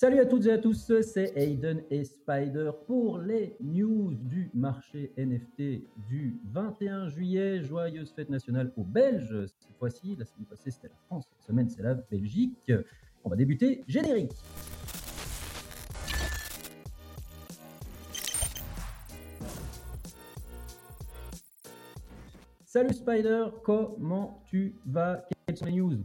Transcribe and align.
Salut 0.00 0.20
à 0.20 0.26
toutes 0.26 0.46
et 0.46 0.52
à 0.52 0.58
tous, 0.58 0.92
c'est 1.02 1.32
Aiden 1.34 1.82
et 1.90 2.04
Spider 2.04 2.70
pour 2.86 3.18
les 3.18 3.56
news 3.60 4.14
du 4.14 4.48
marché 4.54 5.12
NFT 5.18 5.82
du 6.08 6.38
21 6.52 7.08
juillet. 7.08 7.64
Joyeuse 7.64 8.12
fête 8.12 8.30
nationale 8.30 8.72
aux 8.76 8.84
Belges. 8.84 9.46
Cette 9.46 9.76
fois-ci, 9.76 10.14
la 10.14 10.24
semaine 10.24 10.46
passée 10.46 10.70
c'était 10.70 10.86
la 10.86 10.94
France, 11.06 11.26
cette 11.28 11.48
semaine 11.48 11.68
c'est 11.68 11.82
la 11.82 11.94
Belgique. 11.94 12.72
On 13.24 13.28
va 13.28 13.34
débuter 13.34 13.82
générique. 13.88 14.30
Salut 22.64 22.94
Spider, 22.94 23.46
comment 23.64 24.44
tu 24.46 24.76
vas? 24.86 25.26
Quelles 25.48 25.56
sont 25.56 25.64
les 25.64 25.72
news? 25.72 25.96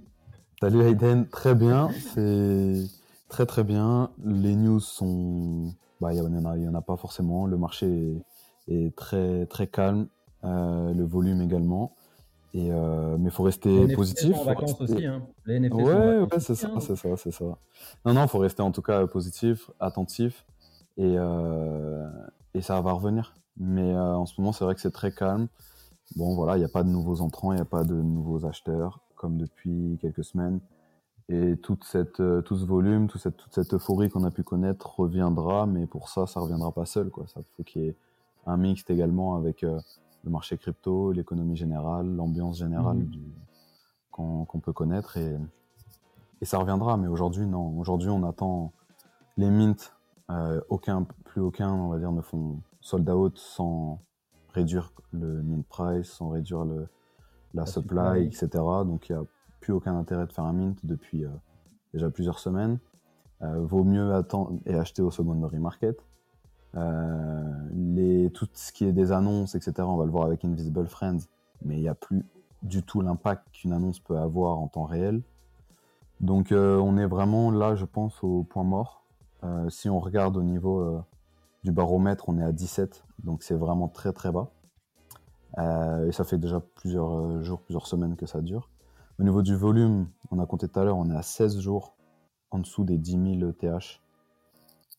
Salut 0.60 0.82
Aiden, 0.82 1.28
très 1.28 1.54
bien. 1.54 1.92
C'est 2.16 2.86
Très 3.34 3.48
très 3.48 3.64
bien. 3.64 4.12
Les 4.24 4.56
news 4.56 4.80
sont, 4.80 5.74
bah, 6.00 6.14
il 6.14 6.20
y, 6.20 6.22
en 6.22 6.46
a, 6.46 6.56
il 6.56 6.66
y 6.66 6.68
en 6.68 6.76
a 6.76 6.84
pas 6.84 6.98
forcément. 6.98 7.48
Le 7.48 7.58
marché 7.58 8.24
est, 8.68 8.96
très 8.96 9.48
très 9.48 9.66
calme, 9.66 10.06
euh, 10.44 10.94
le 10.94 11.04
volume 11.04 11.42
également. 11.42 11.96
Et 12.54 12.72
euh, 12.72 13.18
mais 13.18 13.32
faut 13.32 13.42
rester 13.42 13.88
les 13.88 13.96
positif. 13.96 14.36
Sont 14.36 14.42
en 14.42 14.46
vacances 14.46 14.80
aussi, 14.80 15.08
hein. 15.08 15.24
Les 15.48 15.60
NFT 15.60 15.74
ouais, 15.74 16.20
ouais 16.20 16.28
c'est 16.38 16.54
ça, 16.54 16.68
hein. 16.76 16.80
c'est 16.80 16.96
ça, 16.96 17.18
c'est 17.18 17.32
ça. 17.32 17.58
Non, 18.06 18.14
non, 18.14 18.28
faut 18.28 18.38
rester 18.38 18.62
en 18.62 18.72
tout 18.72 18.84
cas 18.84 19.08
positif, 19.08 19.72
attentif, 19.80 20.46
et 20.98 21.16
euh, 21.18 22.08
et 22.54 22.62
ça 22.62 22.80
va 22.82 22.92
revenir. 22.92 23.34
Mais 23.58 23.96
euh, 23.96 24.16
en 24.16 24.28
ce 24.28 24.40
moment, 24.40 24.52
c'est 24.52 24.64
vrai 24.64 24.76
que 24.76 24.82
c'est 24.82 24.92
très 24.92 25.12
calme. 25.12 25.48
Bon, 26.18 26.36
voilà, 26.36 26.56
il 26.56 26.60
n'y 26.60 26.66
a 26.66 26.70
pas 26.70 26.84
de 26.84 26.90
nouveaux 26.90 27.22
entrants, 27.22 27.52
il 27.52 27.56
n'y 27.56 27.62
a 27.62 27.66
pas 27.66 27.84
de 27.84 27.96
nouveaux 27.96 28.46
acheteurs 28.46 29.00
comme 29.16 29.40
depuis 29.40 29.98
quelques 30.00 30.24
semaines. 30.24 30.60
Et 31.30 31.56
toute 31.58 31.84
cette, 31.86 32.20
euh, 32.20 32.42
tout 32.42 32.58
ce 32.58 32.66
volume, 32.66 33.08
toute 33.08 33.22
cette, 33.22 33.38
toute 33.38 33.54
cette 33.54 33.74
euphorie 33.74 34.10
qu'on 34.10 34.24
a 34.24 34.32
pu 34.32 34.44
connaître 34.44 35.00
reviendra, 35.00 35.66
mais 35.66 35.88
pour 35.88 36.10
ça, 36.10 36.28
ça 36.28 36.40
reviendra 36.40 36.72
pas 36.72 36.86
seul. 36.86 37.10
Quoi. 37.10 37.26
Ça 37.28 37.42
faut 37.56 37.64
qu'il 37.64 37.82
y 37.84 37.88
ait 37.88 37.96
un 38.46 38.58
mix 38.58 38.84
également 38.90 39.36
avec 39.36 39.64
euh, 39.64 39.80
le 40.26 40.32
marché 40.32 40.58
crypto, 40.58 41.12
l'économie 41.12 41.56
générale, 41.56 42.08
l'ambiance 42.08 42.58
générale 42.58 42.98
mmh. 42.98 43.08
qu'on 44.12 44.60
peut 44.62 44.74
connaître, 44.74 45.18
et, 45.18 45.38
et 46.42 46.46
ça 46.46 46.58
reviendra. 46.58 46.98
Mais 46.98 47.08
aujourd'hui, 47.08 47.46
non. 47.46 47.80
Aujourd'hui, 47.80 48.10
on 48.10 48.24
attend 48.24 48.74
les 49.38 49.50
mints. 49.50 49.92
Euh, 50.30 50.62
aucun, 50.70 51.06
plus 51.26 51.42
aucun, 51.42 51.72
on 51.72 51.90
va 51.90 52.00
dire, 52.00 52.12
ne 52.12 52.22
font 52.22 52.60
sold 52.82 53.10
out 53.10 53.38
sans 53.38 54.00
réduire 54.54 54.92
le 55.12 55.42
mint 55.42 55.66
price, 55.68 56.08
sans 56.08 56.30
réduire 56.30 56.64
le, 56.64 56.88
la, 57.54 57.66
supply, 57.66 58.26
etc. 58.26 58.48
Donc 58.86 59.10
il 59.10 59.14
y 59.14 59.16
a 59.16 59.24
plus 59.64 59.72
aucun 59.74 59.98
intérêt 59.98 60.28
de 60.28 60.34
faire 60.34 60.44
un 60.44 60.52
mint 60.52 60.78
depuis 60.84 61.24
euh, 61.24 61.30
déjà 61.94 62.10
plusieurs 62.10 62.40
semaines. 62.40 62.80
Euh, 63.42 63.60
vaut 63.62 63.86
mieux 63.86 64.14
attendre 64.14 64.60
et 64.66 64.76
acheter 64.76 65.02
au 65.02 65.10
secondary 65.10 65.58
market. 65.58 65.98
Euh, 66.76 67.70
les, 67.74 68.30
tout 68.32 68.48
ce 68.54 68.74
qui 68.74 68.84
est 68.84 68.92
des 68.92 69.14
annonces, 69.14 69.56
etc., 69.56 69.74
on 69.80 69.96
va 69.96 70.06
le 70.06 70.12
voir 70.12 70.26
avec 70.26 70.44
Invisible 70.44 70.88
Friends, 70.88 71.20
mais 71.64 71.78
il 71.78 71.82
n'y 71.82 71.88
a 71.88 71.96
plus 71.96 72.26
du 72.62 72.84
tout 72.84 73.02
l'impact 73.02 73.48
qu'une 73.54 73.72
annonce 73.72 74.00
peut 74.00 74.18
avoir 74.18 74.60
en 74.60 74.68
temps 74.68 74.84
réel. 74.84 75.22
Donc 76.20 76.54
on 76.54 76.98
est 76.98 77.06
vraiment 77.06 77.52
là, 77.52 77.76
je 77.76 77.84
pense, 77.84 78.24
au 78.24 78.44
point 78.44 78.64
mort. 78.64 79.04
si 79.68 79.90
on 79.90 80.00
regarde 80.00 80.38
au 80.38 80.44
niveau 80.44 81.04
du 81.66 81.74
baromètre, 81.74 82.30
on 82.30 82.38
est 82.38 82.44
à 82.44 82.54
17, 82.54 83.04
donc 83.26 83.44
c'est 83.44 83.56
vraiment 83.56 83.90
très 83.90 84.14
très 84.14 84.32
bas. 84.32 84.52
et 85.58 86.12
ça 86.14 86.24
fait 86.24 86.38
déjà 86.38 86.62
plusieurs 86.76 87.44
jours, 87.44 87.60
plusieurs 87.60 87.88
semaines 87.88 88.16
que 88.16 88.26
ça 88.26 88.40
dure. 88.40 88.70
Au 89.20 89.24
niveau 89.24 89.42
du 89.42 89.56
volume, 89.56 90.08
on 90.32 90.40
a 90.40 90.46
compté 90.46 90.68
tout 90.68 90.80
à 90.80 90.84
l'heure, 90.84 90.98
on 90.98 91.10
est 91.10 91.16
à 91.16 91.22
16 91.22 91.60
jours 91.60 91.96
en 92.52 92.60
dessous 92.60 92.84
des 92.84 92.98
10 92.98 93.40
000 93.40 93.52
TH 93.52 94.02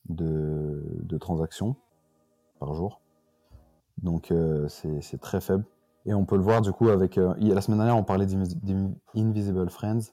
de, 0.09 1.19
transactions 1.19 1.77
par 2.59 2.75
jour. 2.75 3.01
Donc 4.03 4.31
euh, 4.31 4.69
c'est 4.69 5.21
très 5.21 5.41
faible. 5.41 5.65
Et 6.07 6.15
on 6.15 6.25
peut 6.25 6.37
le 6.37 6.43
voir 6.43 6.61
du 6.61 6.73
coup 6.73 6.89
avec... 6.89 7.17
Euh, 7.19 7.35
la 7.39 7.61
semaine 7.61 7.79
dernière, 7.79 7.97
on 7.97 8.05
parlait 8.05 8.27
d'Invisible 8.27 9.71
Friends. 9.71 10.13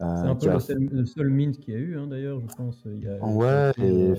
Euh, 0.00 0.22
c'est 0.22 0.28
un 0.28 0.36
peu 0.36 0.48
le, 0.90 1.04
seul, 1.04 1.28
mint 1.28 1.58
qu'il 1.58 1.74
y 1.74 1.76
a 1.76 1.80
eu, 1.80 1.98
hein, 1.98 2.06
d'ailleurs, 2.06 2.40
je 2.40 2.54
pense. 2.54 2.84
ouais, 2.84 3.72
et 3.78 4.14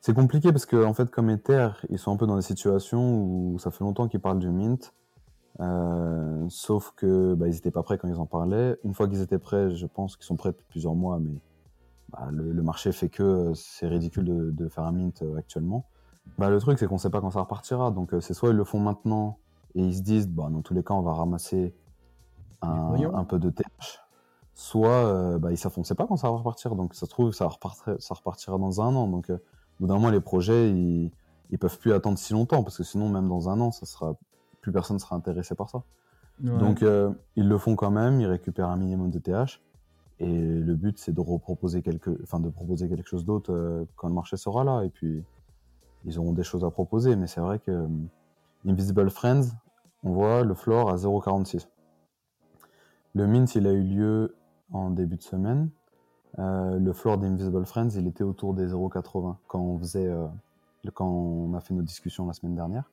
c'est 0.00 0.14
compliqué 0.14 0.52
parce 0.52 0.66
que, 0.66 0.84
en 0.84 0.94
fait, 0.94 1.10
comme 1.10 1.30
Ether, 1.30 1.70
ils 1.90 1.98
sont 1.98 2.12
un 2.12 2.16
peu 2.16 2.26
dans 2.26 2.36
des 2.36 2.42
situations 2.42 3.20
où 3.20 3.58
ça 3.58 3.72
fait 3.72 3.82
longtemps 3.82 4.06
qu'ils 4.06 4.20
parlent 4.20 4.38
du 4.38 4.50
mint. 4.50 4.94
Euh, 5.60 6.46
sauf 6.48 6.92
que 6.96 7.34
bah, 7.34 7.48
ils 7.48 7.54
n'étaient 7.54 7.70
pas 7.70 7.82
prêts 7.82 7.98
quand 7.98 8.08
ils 8.08 8.18
en 8.18 8.26
parlaient. 8.26 8.78
Une 8.84 8.94
fois 8.94 9.08
qu'ils 9.08 9.22
étaient 9.22 9.38
prêts, 9.38 9.70
je 9.70 9.86
pense 9.86 10.16
qu'ils 10.16 10.26
sont 10.26 10.36
prêts 10.36 10.50
depuis 10.50 10.66
plusieurs 10.68 10.94
mois, 10.94 11.18
mais 11.18 11.38
bah, 12.10 12.28
le, 12.30 12.62
marché 12.62 12.92
fait 12.92 13.08
que 13.08 13.52
c'est 13.54 13.88
ridicule 13.88 14.24
de, 14.24 14.50
de, 14.50 14.68
faire 14.68 14.84
un 14.84 14.92
mint 14.92 15.22
euh, 15.22 15.36
actuellement. 15.36 15.86
Bah, 16.38 16.50
le 16.50 16.58
truc, 16.60 16.78
c'est 16.78 16.86
qu'on 16.86 16.94
ne 16.94 17.00
sait 17.00 17.10
pas 17.10 17.20
quand 17.20 17.30
ça 17.30 17.40
repartira. 17.40 17.90
Donc, 17.90 18.12
euh, 18.12 18.20
c'est 18.20 18.34
soit 18.34 18.50
ils 18.50 18.56
le 18.56 18.64
font 18.64 18.80
maintenant 18.80 19.38
et 19.74 19.82
ils 19.82 19.96
se 19.96 20.02
disent, 20.02 20.28
bah, 20.28 20.48
dans 20.50 20.62
tous 20.62 20.74
les 20.74 20.82
cas, 20.82 20.94
on 20.94 21.02
va 21.02 21.12
ramasser 21.12 21.74
un, 22.62 22.94
un 23.14 23.24
peu 23.24 23.38
de 23.38 23.50
TH, 23.50 24.00
soit 24.54 25.38
bah, 25.38 25.50
ils 25.50 25.78
ne 25.78 25.84
sait 25.84 25.94
pas 25.94 26.06
quand 26.06 26.16
ça 26.16 26.30
va 26.30 26.36
repartir. 26.36 26.74
Donc, 26.74 26.94
ça 26.94 27.06
se 27.06 27.10
trouve, 27.10 27.32
ça 27.32 27.46
repartira, 27.46 27.96
ça 27.98 28.14
repartira 28.14 28.58
dans 28.58 28.80
un 28.80 28.94
an. 28.94 29.06
Donc, 29.06 29.30
au 29.30 29.38
bout 29.80 29.86
d'un 29.86 29.94
moment, 29.94 30.10
les 30.10 30.20
projets, 30.20 30.70
ils, 30.70 31.10
ils 31.50 31.58
peuvent 31.58 31.78
plus 31.78 31.92
attendre 31.92 32.18
si 32.18 32.32
longtemps 32.32 32.62
parce 32.62 32.78
que 32.78 32.82
sinon, 32.82 33.08
même 33.08 33.28
dans 33.28 33.48
un 33.48 33.60
an, 33.60 33.70
ça 33.70 33.86
sera 33.86 34.16
plus 34.66 34.72
personne 34.72 34.98
sera 34.98 35.14
intéressé 35.14 35.54
par 35.54 35.70
ça. 35.70 35.84
Donc 36.40 36.82
euh, 36.82 37.12
ils 37.36 37.46
le 37.46 37.56
font 37.56 37.76
quand 37.76 37.92
même, 37.92 38.20
ils 38.20 38.26
récupèrent 38.26 38.68
un 38.68 38.76
minimum 38.76 39.10
de 39.10 39.20
TH. 39.20 39.62
Et 40.18 40.26
le 40.36 40.74
but, 40.74 40.98
c'est 40.98 41.12
de 41.12 41.20
reproposer 41.20 41.82
quelque, 41.82 42.10
enfin 42.24 42.40
de 42.40 42.48
proposer 42.48 42.88
quelque 42.88 43.08
chose 43.08 43.24
d'autre 43.24 43.52
euh, 43.52 43.84
quand 43.94 44.08
le 44.08 44.14
marché 44.14 44.36
sera 44.36 44.64
là. 44.64 44.82
Et 44.82 44.88
puis 44.88 45.22
ils 46.04 46.18
auront 46.18 46.32
des 46.32 46.42
choses 46.42 46.64
à 46.64 46.70
proposer. 46.70 47.14
Mais 47.14 47.28
c'est 47.28 47.40
vrai 47.40 47.60
que 47.60 47.70
euh, 47.70 47.86
Invisible 48.66 49.08
Friends, 49.08 49.52
on 50.02 50.10
voit 50.10 50.42
le 50.42 50.54
floor 50.54 50.90
à 50.90 50.96
0,46. 50.96 51.68
Le 53.14 53.26
mint, 53.28 53.54
il 53.54 53.68
a 53.68 53.72
eu 53.72 53.84
lieu 53.84 54.34
en 54.72 54.90
début 54.90 55.16
de 55.16 55.22
semaine. 55.22 55.70
le 56.38 56.92
floor 56.92 57.18
d'Invisible 57.18 57.64
Friends, 57.66 57.90
il 57.94 58.08
était 58.08 58.24
autour 58.24 58.52
des 58.52 58.72
0,80 58.72 59.36
quand 59.46 59.60
on 59.60 59.78
faisait, 59.78 60.12
quand 60.92 61.06
on 61.06 61.54
a 61.54 61.60
fait 61.60 61.72
nos 61.72 61.82
discussions 61.82 62.26
la 62.26 62.32
semaine 62.32 62.56
dernière. 62.56 62.90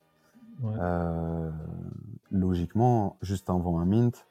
Euh, 0.63 1.51
logiquement, 2.31 3.17
juste 3.21 3.49
avant 3.49 3.79
un 3.79 3.85
mint, 3.85 4.25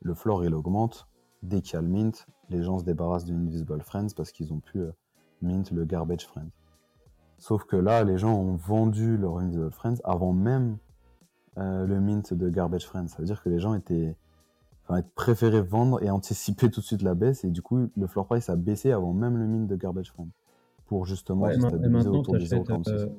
le 0.00 0.14
floor 0.14 0.44
il 0.44 0.54
augmente. 0.54 1.08
Dès 1.42 1.60
qu'il 1.60 1.74
y 1.74 1.76
a 1.76 1.82
le 1.82 1.88
mint, 1.88 2.26
les 2.50 2.62
gens 2.62 2.78
se 2.78 2.84
débarrassent 2.84 3.24
du 3.24 3.34
Invisible 3.34 3.80
Friends 3.82 4.08
parce 4.16 4.32
qu'ils 4.32 4.52
ont 4.52 4.60
pu 4.60 4.80
euh, 4.80 4.90
mint 5.42 5.70
le 5.70 5.84
Garbage 5.84 6.26
Friends. 6.26 6.50
Sauf 7.38 7.64
que 7.64 7.76
là, 7.76 8.02
les 8.02 8.18
gens 8.18 8.34
ont 8.34 8.56
vendu 8.56 9.16
leur 9.16 9.38
Invisible 9.38 9.70
Friends 9.70 9.98
avant 10.04 10.32
même 10.32 10.78
euh, 11.58 11.86
le 11.86 12.00
mint 12.00 12.34
de 12.34 12.48
Garbage 12.48 12.86
Friends. 12.86 13.08
Ça 13.08 13.18
veut 13.18 13.26
dire 13.26 13.42
que 13.42 13.48
les 13.48 13.60
gens 13.60 13.74
étaient, 13.74 14.16
enfin, 14.88 15.02
préféré 15.14 15.60
vendre 15.60 16.02
et 16.02 16.10
anticiper 16.10 16.70
tout 16.70 16.80
de 16.80 16.86
suite 16.86 17.02
la 17.02 17.14
baisse. 17.14 17.44
Et 17.44 17.50
du 17.50 17.62
coup, 17.62 17.88
le 17.96 18.06
floor 18.06 18.26
price 18.26 18.50
a 18.50 18.56
baissé 18.56 18.90
avant 18.90 19.12
même 19.12 19.36
le 19.36 19.46
mint 19.46 19.68
de 19.68 19.76
Garbage 19.76 20.10
Friends. 20.10 20.30
Pour 20.86 21.04
justement 21.04 21.44
ouais, 21.44 21.60
stabiliser 21.60 22.08
autour 22.08 22.34
des 22.38 22.46
0,46 22.46 23.10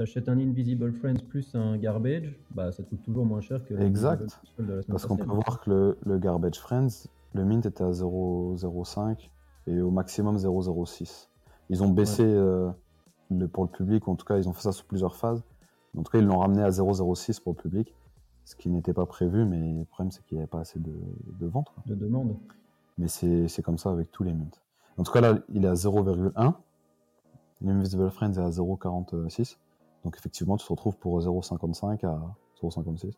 t'achètes 0.00 0.30
un 0.30 0.38
Invisible 0.38 0.94
Friends 0.94 1.22
plus 1.28 1.54
un 1.54 1.76
Garbage, 1.76 2.34
bah 2.52 2.72
ça 2.72 2.82
coûte 2.82 3.02
toujours 3.02 3.26
moins 3.26 3.42
cher 3.42 3.62
que 3.66 3.74
le 3.74 3.82
Exact. 3.82 4.40
Parce 4.88 5.04
qu'on 5.04 5.18
peut 5.18 5.24
voir 5.26 5.60
que 5.60 5.94
le, 6.02 6.18
Garbage 6.18 6.58
Friends, 6.58 7.06
le 7.34 7.44
mint 7.44 7.66
était 7.66 7.84
à 7.84 7.90
0,05 7.90 9.28
et 9.66 9.82
au 9.82 9.90
maximum 9.90 10.38
0,06. 10.38 11.28
Ils 11.68 11.82
ont 11.82 11.90
baissé 11.90 12.22
euh, 12.24 12.70
le, 13.30 13.46
pour 13.46 13.64
le 13.64 13.68
public, 13.68 14.08
en 14.08 14.14
tout 14.14 14.24
cas 14.24 14.38
ils 14.38 14.48
ont 14.48 14.54
fait 14.54 14.62
ça 14.62 14.72
sous 14.72 14.86
plusieurs 14.86 15.16
phases. 15.16 15.44
En 15.94 16.02
tout 16.02 16.10
cas, 16.10 16.18
ils 16.18 16.24
l'ont 16.24 16.38
ramené 16.38 16.62
à 16.62 16.70
0,06 16.70 17.42
pour 17.42 17.52
le 17.52 17.60
public, 17.60 17.94
ce 18.46 18.56
qui 18.56 18.70
n'était 18.70 18.94
pas 18.94 19.04
prévu, 19.04 19.44
mais 19.44 19.74
le 19.80 19.84
problème 19.84 20.12
c'est 20.12 20.24
qu'il 20.24 20.38
n'y 20.38 20.42
avait 20.42 20.48
pas 20.48 20.60
assez 20.60 20.78
de, 20.78 20.94
de 21.38 21.46
ventes. 21.46 21.74
De 21.84 21.94
demande. 21.94 22.36
Mais 22.96 23.08
c'est 23.08 23.62
comme 23.62 23.76
ça 23.76 23.90
avec 23.90 24.10
tous 24.10 24.24
les 24.24 24.32
mints. 24.32 24.48
En 24.96 25.02
tout 25.02 25.12
cas, 25.12 25.20
là, 25.20 25.38
il 25.52 25.66
est 25.66 25.68
à 25.68 25.74
0,1. 25.74 26.54
L'Invisible 27.60 28.10
Friends 28.10 28.32
est 28.32 28.38
à 28.38 28.48
0,46. 28.48 29.58
Donc 30.04 30.16
effectivement, 30.16 30.56
tu 30.56 30.66
te 30.66 30.72
retrouves 30.72 30.96
pour 30.96 31.20
0,55 31.20 32.06
à 32.06 32.20
0,56 32.62 33.12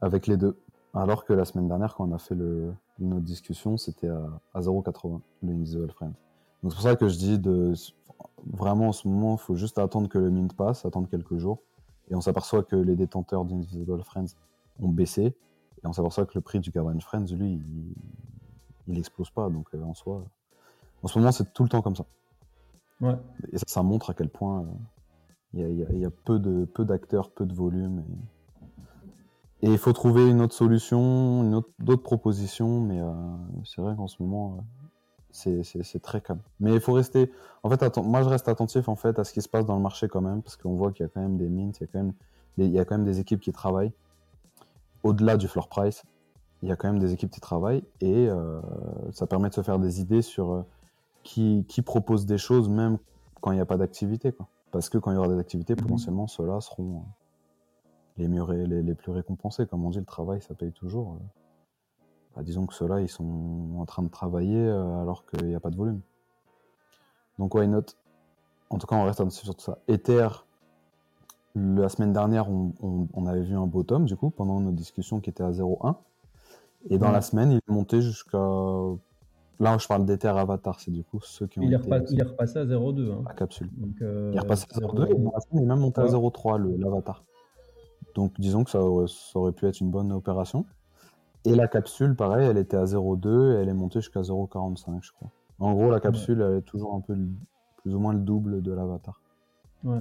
avec 0.00 0.26
les 0.26 0.36
deux. 0.36 0.56
Alors 0.94 1.24
que 1.24 1.32
la 1.32 1.44
semaine 1.44 1.66
dernière, 1.66 1.94
quand 1.94 2.08
on 2.08 2.12
a 2.12 2.18
fait 2.18 2.34
le, 2.34 2.72
notre 3.00 3.24
discussion, 3.24 3.76
c'était 3.76 4.08
à, 4.08 4.30
à 4.54 4.60
0,80 4.60 5.20
le 5.42 5.52
Invisible 5.52 5.90
Friend. 5.90 6.12
Donc 6.62 6.72
c'est 6.72 6.76
pour 6.76 6.82
ça 6.82 6.96
que 6.96 7.08
je 7.08 7.18
dis 7.18 7.38
de 7.38 7.74
vraiment 8.46 8.88
en 8.88 8.92
ce 8.92 9.08
moment, 9.08 9.34
il 9.34 9.38
faut 9.38 9.56
juste 9.56 9.78
attendre 9.78 10.08
que 10.08 10.18
le 10.18 10.30
mint 10.30 10.54
passe, 10.54 10.84
attendre 10.84 11.08
quelques 11.08 11.36
jours. 11.36 11.58
Et 12.10 12.14
on 12.14 12.20
s'aperçoit 12.20 12.62
que 12.62 12.76
les 12.76 12.96
détenteurs 12.96 13.44
d'Invisible 13.44 14.02
Friends 14.04 14.36
ont 14.80 14.88
baissé. 14.88 15.22
Et 15.22 15.86
on 15.86 15.92
s'aperçoit 15.92 16.26
que 16.26 16.32
le 16.34 16.40
prix 16.40 16.60
du 16.60 16.70
Garbage 16.70 17.02
Friends, 17.02 17.26
lui, 17.32 17.60
il, 18.86 18.94
n'explose 18.94 19.30
pas. 19.30 19.48
Donc 19.48 19.68
euh, 19.74 19.82
en 19.82 19.94
soi, 19.94 20.22
en 21.02 21.08
ce 21.08 21.18
moment, 21.18 21.32
c'est 21.32 21.52
tout 21.52 21.62
le 21.62 21.68
temps 21.68 21.82
comme 21.82 21.96
ça. 21.96 22.04
Ouais. 23.00 23.16
Et 23.52 23.58
ça, 23.58 23.64
ça 23.66 23.82
montre 23.82 24.10
à 24.10 24.14
quel 24.14 24.28
point 24.28 24.60
euh, 24.60 24.64
il 25.56 25.98
y 25.98 26.04
a, 26.04 26.10
peu 26.10 26.38
de 26.38 26.64
peu 26.64 26.84
d'acteurs, 26.84 27.30
peu 27.30 27.46
de 27.46 27.54
volume. 27.54 28.02
Et 29.62 29.70
il 29.70 29.78
faut 29.78 29.92
trouver 29.92 30.28
une 30.28 30.40
autre 30.40 30.54
solution, 30.54 31.42
une 31.44 31.54
autre, 31.54 31.70
d'autres 31.78 32.02
propositions, 32.02 32.80
mais 32.80 33.00
euh, 33.00 33.12
c'est 33.64 33.80
vrai 33.80 33.94
qu'en 33.96 34.08
ce 34.08 34.22
moment, 34.22 34.58
euh, 35.48 35.62
c'est 35.62 36.02
très 36.02 36.20
calme. 36.20 36.40
Mais 36.60 36.74
il 36.74 36.80
faut 36.80 36.92
rester. 36.92 37.30
En 37.62 37.70
fait, 37.70 37.96
moi, 37.98 38.22
je 38.22 38.28
reste 38.28 38.48
attentif 38.48 38.88
en 38.88 38.96
fait 38.96 39.18
à 39.18 39.24
ce 39.24 39.32
qui 39.32 39.40
se 39.40 39.48
passe 39.48 39.64
dans 39.64 39.76
le 39.76 39.82
marché 39.82 40.08
quand 40.08 40.20
même, 40.20 40.42
parce 40.42 40.56
qu'on 40.56 40.74
voit 40.74 40.92
qu'il 40.92 41.04
y 41.04 41.06
a 41.06 41.08
quand 41.08 41.22
même 41.22 41.38
des 41.38 41.48
mints, 41.48 41.72
il 41.78 41.80
y 41.80 41.84
a 41.84 41.86
quand 41.86 41.98
même 41.98 42.12
des, 42.58 42.66
il 42.66 42.72
y 42.72 42.78
a 42.78 42.84
quand 42.84 42.96
même 42.96 43.06
des 43.06 43.20
équipes 43.20 43.40
qui 43.40 43.52
travaillent. 43.52 43.92
Au-delà 45.02 45.36
du 45.36 45.48
floor 45.48 45.68
price, 45.68 46.02
il 46.62 46.68
y 46.68 46.72
a 46.72 46.76
quand 46.76 46.88
même 46.88 47.00
des 47.00 47.12
équipes 47.12 47.30
qui 47.30 47.40
travaillent 47.40 47.84
et 48.00 48.28
euh, 48.28 48.60
ça 49.12 49.26
permet 49.26 49.50
de 49.50 49.54
se 49.54 49.62
faire 49.62 49.78
des 49.78 50.00
idées 50.00 50.22
sur 50.22 50.64
qui, 51.22 51.64
qui 51.68 51.82
propose 51.82 52.26
des 52.26 52.38
choses 52.38 52.68
même 52.68 52.98
quand 53.40 53.52
il 53.52 53.56
n'y 53.56 53.60
a 53.60 53.66
pas 53.66 53.76
d'activité. 53.76 54.34
Parce 54.74 54.88
que 54.88 54.98
quand 54.98 55.12
il 55.12 55.14
y 55.14 55.18
aura 55.18 55.28
des 55.28 55.38
activités, 55.38 55.74
mhm. 55.74 55.82
potentiellement, 55.82 56.26
ceux-là 56.26 56.60
seront 56.60 56.96
euh, 56.96 57.00
les, 58.16 58.26
mieux 58.26 58.44
les, 58.52 58.82
les, 58.82 58.94
plus 58.96 59.12
récompensés. 59.12 59.66
Comme 59.66 59.84
on 59.84 59.90
dit, 59.90 60.00
le 60.00 60.04
travail, 60.04 60.42
ça 60.42 60.52
paye 60.52 60.72
toujours. 60.72 61.16
Bah, 62.34 62.42
disons 62.42 62.66
que 62.66 62.74
ceux-là, 62.74 63.00
ils 63.00 63.08
sont 63.08 63.76
en 63.78 63.84
train 63.86 64.02
de 64.02 64.08
travailler 64.08 64.58
euh, 64.58 65.00
alors 65.00 65.26
qu'il 65.26 65.46
n'y 65.46 65.54
a 65.54 65.60
pas 65.60 65.70
de 65.70 65.76
volume. 65.76 66.00
Donc 67.38 67.54
why 67.54 67.68
not? 67.68 67.84
En 68.68 68.78
tout 68.78 68.88
cas, 68.88 68.96
on 68.96 69.04
reste 69.04 69.30
sur 69.30 69.54
tout 69.54 69.62
ça. 69.62 69.78
Ether, 69.86 70.28
la 71.54 71.88
semaine 71.88 72.12
dernière, 72.12 72.48
on, 72.50 73.26
avait 73.26 73.42
vu 73.42 73.54
un 73.54 73.68
bottom, 73.68 74.06
du 74.06 74.16
coup, 74.16 74.30
pendant 74.30 74.58
nos 74.58 74.72
discussions 74.72 75.20
qui 75.20 75.30
était 75.30 75.44
à 75.44 75.52
0,1. 75.52 75.94
Et 76.90 76.98
dans 76.98 77.12
la 77.12 77.20
semaine, 77.20 77.52
il 77.52 77.56
est 77.58 77.72
monté 77.72 78.00
jusqu'à... 78.00 78.44
Là, 79.60 79.78
je 79.78 79.86
parle 79.86 80.04
d'Ether 80.04 80.28
Avatar, 80.28 80.80
c'est 80.80 80.90
du 80.90 81.04
coup 81.04 81.20
ceux 81.22 81.46
qui 81.46 81.60
ont 81.60 81.62
il 81.62 81.72
est, 81.72 81.78
il 82.10 82.20
est 82.20 82.24
repassé 82.24 82.58
à 82.58 82.64
0,2. 82.64 83.12
Hein. 83.12 83.22
La 83.26 83.34
capsule. 83.34 83.70
Euh, 84.02 84.30
il 84.32 84.36
est 84.36 84.40
repassé 84.40 84.66
à 84.72 84.78
0,2 84.78 85.06
et 85.06 85.14
il 85.52 85.62
est 85.62 85.66
même 85.66 85.78
monté 85.78 86.00
à 86.00 86.06
0,3, 86.06 86.80
l'Avatar. 86.80 87.24
Donc 88.14 88.32
disons 88.40 88.64
que 88.64 88.70
ça 88.70 88.80
aurait 88.80 89.52
pu 89.52 89.66
être 89.66 89.80
une 89.80 89.90
bonne 89.90 90.12
opération. 90.12 90.64
Et 91.44 91.54
la 91.54 91.68
capsule, 91.68 92.16
pareil, 92.16 92.46
elle 92.48 92.58
était 92.58 92.76
à 92.76 92.84
0,2 92.84 93.52
et 93.52 93.62
elle 93.62 93.68
est 93.68 93.74
montée 93.74 94.00
jusqu'à 94.00 94.22
0,45, 94.22 95.02
je 95.02 95.12
crois. 95.12 95.30
En 95.60 95.72
gros, 95.74 95.90
la 95.90 96.00
capsule, 96.00 96.40
elle 96.40 96.58
est 96.58 96.62
toujours 96.62 96.94
un 96.94 97.00
peu 97.00 97.16
plus 97.76 97.94
ou 97.94 97.98
moins 97.98 98.12
le 98.12 98.20
double 98.20 98.62
de 98.62 98.72
l'avatar. 98.72 99.20
Ouais. 99.84 100.00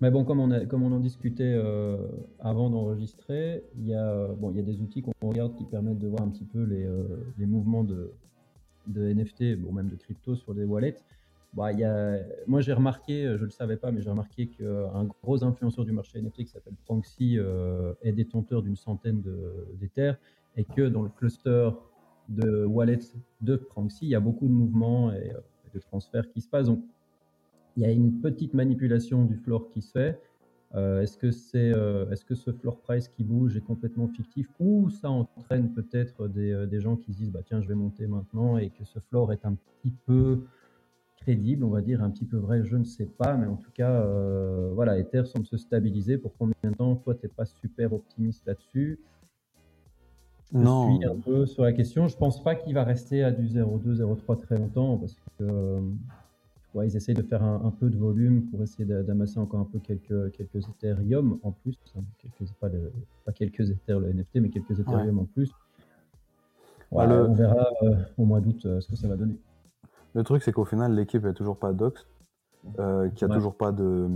Mais 0.00 0.12
bon, 0.12 0.24
comme 0.24 0.38
on, 0.38 0.52
a, 0.52 0.64
comme 0.64 0.84
on 0.84 0.92
en 0.92 1.00
discutait 1.00 1.54
euh, 1.56 1.96
avant 2.38 2.70
d'enregistrer, 2.70 3.64
il 3.76 3.86
y, 3.86 3.94
a, 3.94 4.28
bon, 4.28 4.52
il 4.52 4.56
y 4.56 4.60
a 4.60 4.62
des 4.62 4.80
outils 4.80 5.02
qu'on 5.02 5.12
regarde 5.28 5.56
qui 5.56 5.64
permettent 5.64 5.98
de 5.98 6.06
voir 6.06 6.22
un 6.22 6.28
petit 6.28 6.44
peu 6.44 6.62
les, 6.62 6.84
euh, 6.84 7.02
les 7.36 7.46
mouvements 7.46 7.82
de, 7.82 8.12
de 8.86 9.12
NFT, 9.12 9.56
bon, 9.56 9.72
même 9.72 9.88
de 9.88 9.96
crypto 9.96 10.34
sur 10.34 10.54
des 10.54 10.64
wallets. 10.64 11.02
Bah, 11.54 11.70
moi, 12.46 12.60
j'ai 12.60 12.72
remarqué, 12.72 13.24
je 13.24 13.40
ne 13.40 13.44
le 13.44 13.50
savais 13.50 13.76
pas, 13.76 13.90
mais 13.90 14.02
j'ai 14.02 14.10
remarqué 14.10 14.48
qu'un 14.48 15.04
gros 15.22 15.42
influenceur 15.42 15.84
du 15.84 15.92
marché 15.92 16.20
NFT 16.20 16.44
qui 16.44 16.46
s'appelle 16.46 16.74
Pranksy 16.84 17.38
euh, 17.38 17.94
est 18.02 18.12
détenteur 18.12 18.62
d'une 18.62 18.76
centaine 18.76 19.22
d'Ethers 19.80 20.18
et 20.56 20.64
que 20.64 20.82
dans 20.82 21.02
le 21.02 21.08
cluster 21.08 21.70
de 22.28 22.64
wallets 22.64 23.12
de 23.40 23.56
Pranksy, 23.56 24.06
il 24.06 24.10
y 24.10 24.14
a 24.14 24.20
beaucoup 24.20 24.46
de 24.46 24.52
mouvements 24.52 25.12
et 25.12 25.32
euh, 25.32 25.40
de 25.72 25.78
transferts 25.78 26.28
qui 26.30 26.42
se 26.42 26.48
passent. 26.48 26.66
Donc, 26.66 26.84
il 27.76 27.82
y 27.82 27.86
a 27.86 27.90
une 27.90 28.20
petite 28.20 28.54
manipulation 28.54 29.24
du 29.24 29.36
floor 29.36 29.70
qui 29.70 29.80
se 29.80 29.92
fait. 29.92 30.20
Euh, 30.74 31.00
est-ce 31.00 31.16
que 31.16 31.30
c'est, 31.30 31.72
euh, 31.72 32.10
est-ce 32.10 32.24
que 32.24 32.34
ce 32.34 32.52
floor 32.52 32.78
price 32.80 33.08
qui 33.08 33.24
bouge 33.24 33.56
est 33.56 33.62
complètement 33.62 34.06
fictif 34.06 34.48
ou 34.60 34.90
ça 34.90 35.08
entraîne 35.10 35.72
peut-être 35.72 36.28
des, 36.28 36.66
des, 36.66 36.80
gens 36.80 36.96
qui 36.96 37.14
se 37.14 37.18
disent 37.18 37.30
bah 37.32 37.40
tiens 37.42 37.62
je 37.62 37.68
vais 37.68 37.74
monter 37.74 38.06
maintenant 38.06 38.58
et 38.58 38.68
que 38.68 38.84
ce 38.84 38.98
floor 38.98 39.32
est 39.32 39.46
un 39.46 39.54
petit 39.54 39.94
peu 40.04 40.42
crédible, 41.16 41.64
on 41.64 41.70
va 41.70 41.80
dire 41.80 42.02
un 42.02 42.10
petit 42.10 42.26
peu 42.26 42.36
vrai, 42.36 42.64
je 42.64 42.76
ne 42.76 42.84
sais 42.84 43.06
pas, 43.06 43.34
mais 43.34 43.46
en 43.46 43.56
tout 43.56 43.70
cas 43.72 44.06
voilà 44.74 44.98
Ether 44.98 45.24
semble 45.24 45.46
se 45.46 45.56
stabiliser. 45.56 46.18
Pour 46.18 46.36
combien 46.36 46.54
de 46.62 46.74
temps? 46.74 46.96
Toi 46.96 47.14
t'es 47.14 47.28
pas 47.28 47.46
super 47.46 47.94
optimiste 47.94 48.46
là-dessus 48.46 49.00
je 50.52 50.58
non. 50.58 50.96
suis 50.96 51.04
un 51.04 51.16
peu 51.16 51.46
sur 51.46 51.62
la 51.62 51.72
question. 51.72 52.08
Je 52.08 52.16
pense 52.16 52.42
pas 52.42 52.54
qu'il 52.54 52.74
va 52.74 52.84
rester 52.84 53.22
à 53.22 53.30
du 53.30 53.46
0,2, 53.46 54.00
0,3 54.00 54.40
très 54.40 54.56
longtemps 54.56 54.96
parce 54.96 55.14
que 55.38 55.80
euh, 56.78 56.86
ils 56.86 56.96
essayent 56.96 57.14
de 57.14 57.22
faire 57.22 57.42
un, 57.42 57.70
peu 57.70 57.90
de 57.90 57.96
volume 57.96 58.46
pour 58.50 58.62
essayer 58.62 58.84
d'amasser 58.84 59.38
encore 59.38 59.60
un 59.60 59.64
peu 59.64 59.78
quelques, 59.78 60.32
quelques 60.32 60.68
Ethereum 60.68 61.38
en 61.42 61.52
plus. 61.52 61.78
Quelques, 62.18 62.52
pas, 62.54 62.68
pas, 63.24 63.32
quelques 63.32 63.70
Ethereum 63.70 64.02
le 64.02 64.12
NFT, 64.12 64.36
mais 64.36 64.50
quelques 64.50 64.78
Ethereum 64.78 65.18
en 65.18 65.24
plus. 65.24 65.50
Bah, 66.90 67.06
on 67.08 67.34
verra 67.34 67.68
euh, 67.82 67.96
au 68.16 68.24
mois 68.24 68.40
d'août 68.40 68.64
euh, 68.64 68.80
ce 68.80 68.88
que 68.88 68.96
ça 68.96 69.08
va 69.08 69.16
donner. 69.16 69.36
Le 70.14 70.22
truc, 70.22 70.42
c'est 70.42 70.52
qu'au 70.52 70.64
final, 70.64 70.94
l'équipe 70.94 71.22
n'est 71.22 71.34
toujours 71.34 71.58
pas 71.58 71.74
dox, 71.74 72.06
euh, 72.78 73.10
qu'il 73.10 73.26
n'y 73.26 73.32
a 73.32 73.36
toujours 73.36 73.56
pas 73.56 73.72
de. 73.72 74.08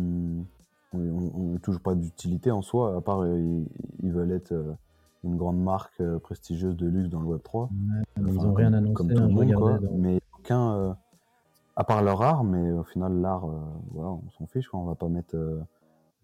On, 0.95 1.57
toujours 1.63 1.81
pas 1.81 1.95
d'utilité 1.95 2.51
en 2.51 2.61
soi, 2.61 2.97
à 2.97 3.01
part 3.01 3.27
ils, 3.27 3.67
ils 4.03 4.13
veulent 4.13 4.33
être 4.33 4.53
une 5.25 5.37
grande 5.37 5.63
marque 5.63 6.01
euh, 6.01 6.19
prestigieuse 6.19 6.77
de 6.77 6.87
luxe 6.87 7.09
dans 7.09 7.21
le 7.21 7.27
Web 7.27 7.43
3. 7.43 7.71
ils 8.17 8.23
n'ont 8.23 8.55
rien 8.55 8.73
annoncé, 8.73 8.95
comme 8.95 9.09
tout 9.09 9.15
le 9.15 9.23
hein, 9.23 9.29
monde, 9.29 9.89
mais 9.97 10.21
aucun, 10.39 10.73
euh, 10.75 10.93
à 11.77 11.85
part 11.85 12.03
leur 12.03 12.23
art, 12.23 12.45
mais 12.45 12.73
au 12.73 12.85
final 12.85 13.21
l'art, 13.21 13.45
euh, 13.45 13.59
voilà, 13.93 14.11
on 14.11 14.31
s'en 14.31 14.47
fiche, 14.47 14.69
quoi. 14.69 14.81
on 14.81 14.85
va 14.85 14.95
pas 14.95 15.09
mettre 15.09 15.37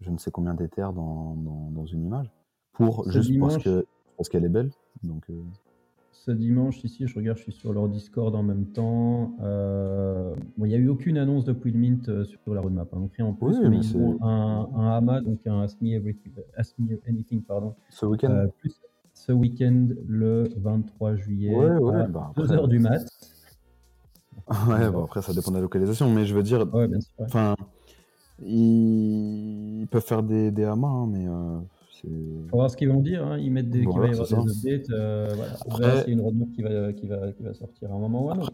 je 0.01 0.09
ne 0.11 0.17
sais 0.17 0.31
combien 0.31 0.53
d'éthers 0.53 0.93
dans, 0.93 1.35
dans, 1.71 1.85
une 1.85 2.05
image 2.05 2.31
pour 2.71 3.09
juste 3.09 3.37
parce 3.37 3.57
que 3.57 3.85
parce 4.15 4.29
qu'elle 4.29 4.45
est 4.45 4.49
belle. 4.49 4.71
Donc 5.03 5.27
ce 6.11 6.31
dimanche, 6.31 6.83
ici, 6.83 7.05
je 7.05 7.15
regarde, 7.15 7.37
je 7.37 7.43
suis 7.43 7.51
sur 7.51 7.73
leur 7.73 7.89
Discord 7.89 8.33
en 8.35 8.43
même 8.43 8.67
temps. 8.67 9.33
il 9.39 10.63
n'y 10.63 10.75
a 10.75 10.77
eu 10.77 10.87
aucune 10.87 11.17
annonce 11.17 11.43
depuis 11.43 11.71
le 11.71 11.79
Mint 11.79 12.23
sur 12.23 12.53
la 12.53 12.61
roadmap. 12.61 12.93
Hein, 12.93 13.09
en 13.19 13.33
plus, 13.33 13.59
mais, 13.59 13.77
ils 13.77 13.97
ont 13.97 14.17
un, 14.21 14.69
un 14.73 14.91
AMA, 14.91 15.21
donc 15.21 15.45
un 15.47 15.61
Ask 15.61 15.81
Me, 15.81 15.89
Everything, 15.89 16.31
Ask 16.55 16.77
Me 16.79 16.97
Anything, 17.07 17.41
pardon. 17.41 17.75
Ce 17.89 18.05
week-end 18.05 18.47
ce 19.19 19.33
week-end 19.33 19.87
le 20.07 20.49
23 20.55 21.15
juillet 21.15 21.53
ouais, 21.53 21.77
ouais, 21.77 21.95
à 21.95 22.07
bah 22.07 22.31
2h 22.37 22.69
du 22.69 22.79
mat. 22.79 23.05
Ouais, 24.67 24.89
bon, 24.89 25.03
après 25.03 25.21
ça 25.21 25.33
dépend 25.33 25.51
de 25.51 25.57
la 25.57 25.61
localisation, 25.61 26.09
mais 26.09 26.25
je 26.25 26.33
veux 26.33 26.43
dire, 26.43 26.65
enfin, 27.19 27.55
ils... 28.41 29.87
peuvent 29.91 30.05
faire 30.05 30.23
des, 30.23 30.51
des 30.51 30.63
hamas, 30.63 30.89
hein, 30.89 31.07
mais 31.11 31.27
euh, 31.27 31.59
faut 32.49 32.57
voir 32.57 32.69
ce 32.69 32.77
qu'ils 32.77 32.89
vont 32.89 33.01
dire. 33.01 33.25
Hein. 33.25 33.37
Ils 33.37 33.51
mettent 33.51 33.69
des, 33.69 33.83
voilà, 33.83 34.13
des 34.13 34.33
updates. 34.33 34.89
Euh, 34.91 35.29
voilà. 35.35 35.51
Après, 35.65 36.03
c'est 36.03 36.11
une 36.11 36.21
roadmap 36.21 36.49
qui 36.53 36.61
va, 36.61 36.93
qui, 36.93 37.07
va, 37.07 37.31
qui 37.33 37.43
va 37.43 37.53
sortir 37.53 37.91
à 37.91 37.95
un 37.95 37.99
moment 37.99 38.25
ou 38.25 38.31
un 38.31 38.39
autre. 38.39 38.53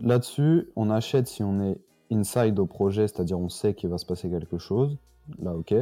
Là-dessus, 0.00 0.68
on 0.76 0.90
achète 0.90 1.26
si 1.26 1.42
on 1.42 1.62
est 1.62 1.78
inside 2.10 2.58
au 2.58 2.66
projet, 2.66 3.06
c'est-à-dire 3.06 3.38
on 3.38 3.48
sait 3.48 3.74
qu'il 3.74 3.90
va 3.90 3.98
se 3.98 4.06
passer 4.06 4.30
quelque 4.30 4.58
chose. 4.58 4.96
Là, 5.42 5.54
ok. 5.54 5.74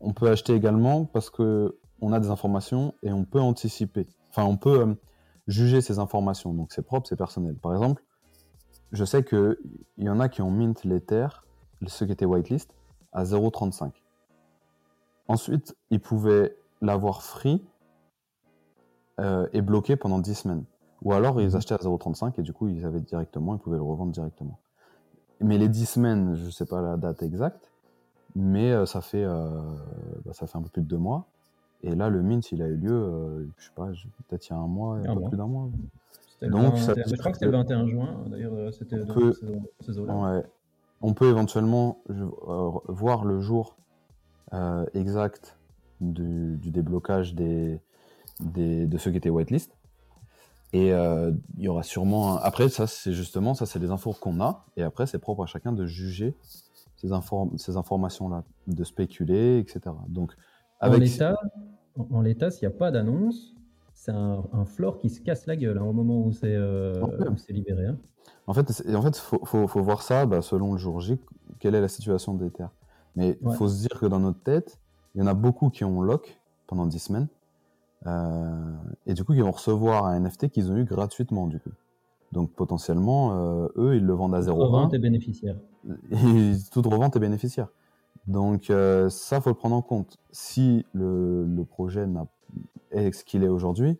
On 0.00 0.12
peut 0.12 0.28
acheter 0.28 0.54
également 0.54 1.04
parce 1.04 1.28
que 1.28 1.76
on 2.00 2.12
a 2.12 2.20
des 2.20 2.30
informations 2.30 2.94
et 3.02 3.12
on 3.12 3.24
peut 3.24 3.40
anticiper. 3.40 4.06
Enfin, 4.30 4.44
on 4.44 4.56
peut 4.56 4.80
euh, 4.80 4.94
juger 5.48 5.80
ces 5.80 5.98
informations. 5.98 6.54
Donc, 6.54 6.72
c'est 6.72 6.82
propre, 6.82 7.08
c'est 7.08 7.16
personnel. 7.16 7.56
Par 7.56 7.72
exemple, 7.72 8.02
je 8.92 9.04
sais 9.04 9.24
qu'il 9.24 9.56
y 9.98 10.08
en 10.08 10.20
a 10.20 10.28
qui 10.28 10.42
ont 10.42 10.50
mint 10.50 10.84
l'Ether, 10.84 11.28
ceux 11.86 12.06
qui 12.06 12.12
étaient 12.12 12.24
whitelist, 12.24 12.74
à 13.12 13.24
0,35. 13.24 13.92
Ensuite, 15.28 15.76
ils 15.90 16.00
pouvaient 16.00 16.56
l'avoir 16.80 17.22
free 17.22 17.64
euh, 19.20 19.46
et 19.52 19.60
bloqué 19.60 19.96
pendant 19.96 20.18
10 20.18 20.34
semaines. 20.34 20.64
Ou 21.02 21.12
alors, 21.12 21.40
ils 21.40 21.48
mhm. 21.48 21.56
achetaient 21.56 21.74
à 21.74 21.78
0,35 21.78 22.34
et 22.38 22.42
du 22.42 22.52
coup, 22.52 22.68
ils 22.68 22.84
avaient 22.84 23.00
directement, 23.00 23.54
ils 23.54 23.60
pouvaient 23.60 23.76
le 23.76 23.82
revendre 23.82 24.12
directement. 24.12 24.58
Mais 25.40 25.58
les 25.58 25.68
10 25.68 25.86
semaines, 25.86 26.34
je 26.34 26.46
ne 26.46 26.50
sais 26.50 26.66
pas 26.66 26.82
la 26.82 26.96
date 26.96 27.22
exacte, 27.22 27.70
mais 28.34 28.72
euh, 28.72 28.86
ça, 28.86 29.00
fait, 29.00 29.24
bah, 29.24 30.32
ça 30.32 30.46
fait 30.46 30.58
un 30.58 30.62
peu 30.62 30.68
plus 30.68 30.82
de 30.82 30.88
deux 30.88 30.98
mois. 30.98 31.26
Et 31.82 31.94
là, 31.94 32.08
le 32.08 32.22
mint, 32.22 32.50
il 32.50 32.62
a 32.62 32.66
eu 32.66 32.76
lieu, 32.76 32.92
euh, 32.92 33.46
je 33.56 33.66
sais 33.66 33.72
pas, 33.74 33.86
peut-être 34.28 34.48
il 34.48 34.52
y 34.52 34.56
a 34.56 34.58
un 34.58 34.66
mois, 34.66 34.96
un 34.96 35.14
peu 35.14 35.28
plus 35.28 35.36
d'un 35.36 35.46
mois. 35.46 35.68
Donc, 36.42 36.78
ça, 36.78 36.94
je 36.94 37.16
crois 37.16 37.32
que 37.32 37.38
c'était 37.38 37.46
le 37.46 37.52
21 37.52 37.86
juin, 37.86 38.24
d'ailleurs, 38.28 38.54
euh, 38.54 38.70
c'était 38.70 38.96
de 38.96 39.32
ces 39.80 39.98
eaux-là. 39.98 40.14
Ouais. 40.14 40.42
On 41.00 41.14
peut 41.14 41.28
éventuellement 41.28 42.02
euh, 42.10 42.70
voir 42.88 43.24
le 43.24 43.40
jour 43.40 43.76
exact 44.94 45.58
du, 46.00 46.56
déblocage 46.70 47.34
des, 47.34 47.80
des, 48.40 48.86
de 48.86 48.98
ceux 48.98 49.10
qui 49.10 49.16
étaient 49.18 49.30
whitelist. 49.30 49.76
Et 50.72 50.88
il 50.88 51.62
y 51.62 51.68
aura 51.68 51.82
sûrement. 51.82 52.36
Après, 52.38 52.68
ça, 52.68 52.86
c'est 52.86 53.12
justement, 53.12 53.54
ça, 53.54 53.66
c'est 53.66 53.78
des 53.78 53.90
infos 53.90 54.12
qu'on 54.12 54.40
a. 54.40 54.64
Et 54.76 54.82
après, 54.82 55.06
c'est 55.06 55.18
propre 55.18 55.42
à 55.42 55.46
chacun 55.46 55.72
de 55.72 55.86
juger 55.86 56.36
ces, 56.96 57.08
ces 57.56 57.76
informations-là, 57.76 58.44
de 58.66 58.84
spéculer, 58.84 59.58
etc. 59.58 59.94
Donc, 60.08 60.34
avec... 60.80 61.00
En 62.10 62.20
l'état, 62.20 62.50
s'il 62.50 62.68
n'y 62.68 62.74
a 62.74 62.76
pas 62.76 62.90
d'annonce, 62.90 63.54
c'est 64.08 64.14
un, 64.14 64.42
un, 64.54 64.64
floor 64.64 64.98
qui 64.98 65.10
se 65.10 65.20
casse 65.20 65.46
la 65.46 65.54
gueule 65.54 65.76
hein, 65.76 65.84
au 65.84 65.92
moment 65.92 66.22
où 66.22 66.32
c'est 66.32 66.54
euh, 66.54 67.04
libéré. 67.50 67.86
Hein. 67.86 67.98
En 68.46 68.54
fait, 68.54 68.82
il 68.86 68.96
en 68.96 69.02
fait, 69.02 69.16
faut, 69.16 69.44
faut, 69.44 69.82
voir 69.82 70.00
ça 70.00 70.24
bah, 70.24 70.40
selon 70.40 70.72
le 70.72 70.78
jour 70.78 70.98
J, 71.00 71.18
quelle 71.58 71.74
est 71.74 71.80
la 71.82 71.88
situation 71.88 72.32
des 72.32 72.50
terres. 72.50 72.70
Mais 73.16 73.38
il 73.42 73.52
faut 73.52 73.68
se 73.68 73.80
dire 73.80 74.00
que 74.00 74.06
dans 74.06 74.18
notre 74.18 74.40
tête, 74.40 74.78
il 75.14 75.20
y 75.20 75.24
en 75.24 75.26
a 75.26 75.34
beaucoup 75.34 75.68
qui 75.68 75.84
ont 75.84 76.00
lock 76.00 76.40
pendant 76.66 76.86
10 76.86 76.98
semaines. 76.98 77.28
Euh, 78.06 78.72
et 79.04 79.12
du 79.12 79.24
coup, 79.24 79.34
ils 79.34 79.42
vont 79.42 79.50
recevoir 79.50 80.06
un 80.06 80.18
NFT 80.20 80.48
qu'ils 80.48 80.72
ont 80.72 80.76
eu 80.76 80.84
gratuitement, 80.84 81.46
du 81.46 81.60
coup. 81.60 81.72
Donc 82.32 82.52
potentiellement, 82.52 83.32
euh, 83.34 83.68
eux, 83.76 83.96
ils 83.96 84.04
le 84.04 84.14
vendent 84.14 84.34
à 84.34 84.40
0,1. 84.40 84.46
Toute 84.46 84.60
revente 84.62 84.94
est 84.94 84.98
bénéficiaire. 84.98 85.56
toute 86.72 86.86
revente 86.86 87.16
est 87.16 87.20
bénéficiaire. 87.20 87.68
Donc 88.26 88.70
euh, 88.70 89.10
ça, 89.10 89.42
faut 89.42 89.50
le 89.50 89.54
prendre 89.54 89.76
en 89.76 89.82
compte. 89.82 90.16
Si 90.30 90.86
le, 90.94 91.44
le 91.44 91.64
projet 91.64 92.06
est 92.90 93.12
ce 93.12 93.24
qu'il 93.24 93.44
est 93.44 93.48
aujourd'hui, 93.48 93.98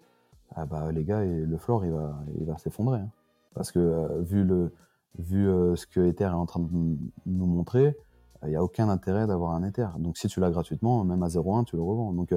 ah 0.54 0.66
bah, 0.66 0.90
les 0.92 1.04
gars, 1.04 1.25
le 1.25 1.57
floor, 1.59 1.85
il 1.85 1.92
va, 1.92 2.18
il 2.38 2.45
va 2.47 2.57
s'effondrer. 2.59 3.00
Hein. 3.00 3.11
Parce 3.54 3.71
que 3.73 3.78
euh, 3.78 4.21
vu, 4.23 4.45
le, 4.45 4.73
vu 5.18 5.49
euh, 5.49 5.76
ce 5.76 5.87
que 5.87 6.00
Ether 6.00 6.25
est 6.25 6.28
en 6.28 6.47
train 6.47 6.61
de 6.61 6.68
nous 7.26 7.47
montrer, 7.47 7.97
il 8.45 8.50
n'y 8.50 8.57
a 8.57 8.62
aucun 8.62 8.88
intérêt 8.88 9.26
d'avoir 9.26 9.52
un 9.54 9.64
Ether. 9.64 9.88
Donc 9.99 10.16
si 10.16 10.28
tu 10.28 10.38
l'as 10.40 10.50
gratuitement, 10.50 11.02
même 11.04 11.23
à 11.23 11.28
0,1, 11.28 11.64
tu 11.64 11.76
le 11.76 11.83
revends. 11.83 12.12
Donc 12.12 12.35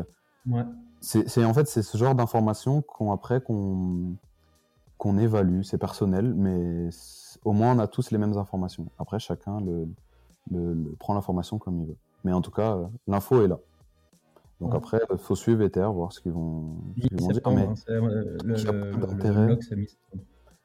Ouais. 0.50 0.64
c'est 1.02 1.46
en 1.46 1.54
fait 1.54 1.68
c'est 1.68 1.84
ce 1.84 1.96
genre 2.00 2.16
d'informations 2.16 2.82
qu'on 2.82 3.12
après 3.12 3.40
qu'on 3.42 4.16
qu'on 4.98 5.18
évalue, 5.20 5.62
c'est 5.62 5.78
personnel, 5.78 6.34
mais 6.34 6.90
au 7.46 7.52
moins 7.54 7.76
on 7.76 7.80
a 7.80 7.86
tous 7.88 8.10
les 8.10 8.18
mêmes 8.18 8.36
informations. 8.38 8.88
Après 8.98 9.20
chacun 9.20 9.62
le, 9.62 9.88
le- 10.50 10.74
le- 10.74 10.96
prend 11.00 11.14
l'information 11.14 11.60
comme 11.60 11.82
il 11.82 11.86
veut. 11.88 11.98
Mais 12.24 12.34
en 12.34 12.42
tout 12.42 12.50
cas, 12.52 12.76
euh, 12.78 12.88
l'info 13.08 13.44
est 13.44 13.48
là. 13.48 13.60
Donc 14.62 14.72
Ouais. 14.72 14.78
après, 14.78 15.00
il 15.12 15.18
faut 15.18 15.36
suivre 15.36 15.62
Ether, 15.64 15.90
voir 15.92 16.14
ce 16.14 16.22
qu'ils 16.22 16.32
vont, 16.32 16.76
ce 17.02 17.08
vont 17.20 17.28
dire. 17.32 17.42
Mais 17.48 17.62
hein, 17.66 17.74
euh, 17.90 18.38
le, 18.44 18.54
le- 18.54 19.48
le- 19.48 19.60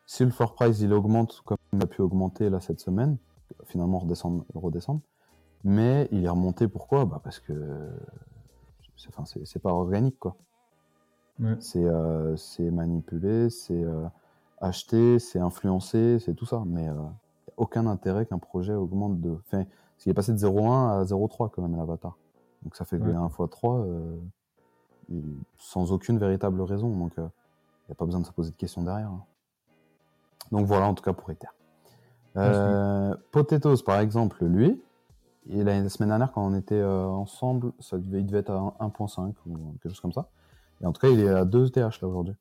si 0.04 0.24
le 0.24 0.30
floor 0.30 0.54
price 0.54 0.80
il 0.80 0.92
augmente 0.92 1.40
comme 1.44 1.56
il 1.72 1.82
a 1.82 1.86
pu 1.86 2.02
augmenter 2.02 2.48
là 2.50 2.60
cette 2.60 2.78
semaine, 2.80 3.16
finalement 3.64 3.98
redescendre, 3.98 4.44
redescendre, 4.54 5.00
mais 5.64 6.08
il 6.12 6.24
est 6.24 6.28
remonté 6.28 6.68
pourquoi? 6.68 7.06
Bah 7.06 7.20
Parce 7.24 7.40
que 7.40 7.88
c'est 8.96 9.08
enfin, 9.16 9.24
pas 9.62 9.72
organique 9.72 10.18
quoi. 10.18 10.36
Ouais. 11.40 11.56
C'est 11.60 11.84
euh, 11.84 12.36
c'est 12.36 12.70
manipulé, 12.70 13.50
c'est 13.50 13.82
euh, 13.82 14.06
acheté, 14.60 15.18
c'est 15.18 15.38
influencé, 15.40 16.18
c'est 16.18 16.34
tout 16.34 16.46
ça. 16.46 16.62
Mais 16.66 16.88
euh, 16.88 16.94
aucun 17.56 17.86
intérêt 17.86 18.26
qu'un 18.26 18.38
projet 18.38 18.74
augmente 18.74 19.20
de. 19.20 19.30
Enfin, 19.30 19.64
parce 19.64 20.02
qu'il 20.02 20.10
est 20.10 20.14
passé 20.14 20.32
de 20.32 20.38
0,1 20.38 21.00
à 21.00 21.04
0,3 21.04 21.50
quand 21.50 21.62
même 21.62 21.76
l'avatar. 21.76 22.16
Donc 22.66 22.74
ça 22.74 22.84
fait 22.84 22.98
Ouais. 22.98 23.14
1 23.14 23.28
fois 23.28 23.46
3 23.46 23.76
euh, 23.78 24.16
et 25.12 25.22
sans 25.56 25.92
aucune 25.92 26.18
véritable 26.18 26.60
raison. 26.62 26.90
Donc 26.90 27.12
il 27.16 27.20
n'y 27.22 27.92
a 27.92 27.94
pas 27.94 28.06
besoin 28.06 28.20
de 28.20 28.26
se 28.26 28.32
poser 28.32 28.50
de 28.50 28.56
questions 28.56 28.82
derrière. 28.82 29.06
hein. 29.06 29.22
Donc 30.50 30.66
voilà 30.66 30.88
en 30.88 30.94
tout 30.94 31.04
cas 31.04 31.12
pour 31.12 31.30
Ether. 31.30 31.46
Euh, 32.36 33.14
Potatoes 33.30 33.84
par 33.86 34.00
exemple, 34.00 34.44
lui, 34.44 34.82
et 35.48 35.62
la, 35.62 35.88
semaine 35.88 36.08
dernière 36.08 36.32
quand 36.32 36.44
on 36.44 36.54
était 36.54 36.74
euh, 36.74 37.06
ensemble, 37.06 37.72
ça 37.78 37.98
devait, 37.98 38.18
il 38.18 38.26
devait 38.26 38.40
être 38.40 38.50
à 38.50 38.74
1.5 38.80 39.32
ou 39.46 39.74
quelque 39.80 39.90
chose 39.90 40.00
comme 40.00 40.12
ça. 40.12 40.28
Et 40.82 40.86
en 40.86 40.92
tout 40.92 41.00
cas, 41.00 41.08
il 41.08 41.20
est 41.20 41.28
à 41.28 41.44
2 41.44 41.70
TH 41.70 42.00
là 42.02 42.08
aujourd'hui. 42.08 42.34